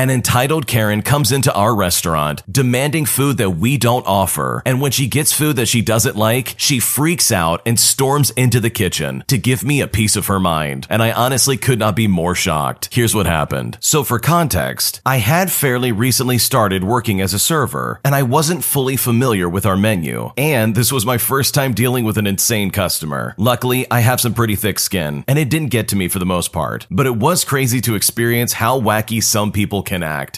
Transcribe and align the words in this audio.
An 0.00 0.08
entitled 0.08 0.66
Karen 0.66 1.02
comes 1.02 1.30
into 1.30 1.52
our 1.52 1.76
restaurant 1.76 2.42
demanding 2.50 3.04
food 3.04 3.36
that 3.36 3.50
we 3.50 3.76
don't 3.76 4.06
offer. 4.06 4.62
And 4.64 4.80
when 4.80 4.92
she 4.92 5.06
gets 5.06 5.30
food 5.30 5.56
that 5.56 5.68
she 5.68 5.82
doesn't 5.82 6.16
like, 6.16 6.54
she 6.56 6.80
freaks 6.80 7.30
out 7.30 7.60
and 7.66 7.78
storms 7.78 8.30
into 8.30 8.60
the 8.60 8.70
kitchen 8.70 9.24
to 9.26 9.36
give 9.36 9.62
me 9.62 9.82
a 9.82 9.86
piece 9.86 10.16
of 10.16 10.28
her 10.28 10.40
mind. 10.40 10.86
And 10.88 11.02
I 11.02 11.12
honestly 11.12 11.58
could 11.58 11.78
not 11.78 11.94
be 11.94 12.06
more 12.06 12.34
shocked. 12.34 12.88
Here's 12.90 13.14
what 13.14 13.26
happened. 13.26 13.76
So 13.82 14.02
for 14.02 14.18
context, 14.18 15.02
I 15.04 15.18
had 15.18 15.52
fairly 15.52 15.92
recently 15.92 16.38
started 16.38 16.82
working 16.82 17.20
as 17.20 17.34
a 17.34 17.38
server 17.38 18.00
and 18.02 18.14
I 18.14 18.22
wasn't 18.22 18.64
fully 18.64 18.96
familiar 18.96 19.50
with 19.50 19.66
our 19.66 19.76
menu. 19.76 20.32
And 20.38 20.74
this 20.74 20.90
was 20.90 21.04
my 21.04 21.18
first 21.18 21.54
time 21.54 21.74
dealing 21.74 22.06
with 22.06 22.16
an 22.16 22.26
insane 22.26 22.70
customer. 22.70 23.34
Luckily, 23.36 23.86
I 23.90 24.00
have 24.00 24.22
some 24.22 24.32
pretty 24.32 24.56
thick 24.56 24.78
skin 24.78 25.26
and 25.28 25.38
it 25.38 25.50
didn't 25.50 25.68
get 25.68 25.88
to 25.88 25.96
me 25.96 26.08
for 26.08 26.20
the 26.20 26.24
most 26.24 26.54
part, 26.54 26.86
but 26.90 27.04
it 27.04 27.16
was 27.16 27.44
crazy 27.44 27.82
to 27.82 27.94
experience 27.94 28.54
how 28.54 28.80
wacky 28.80 29.22
some 29.22 29.52
people 29.52 29.82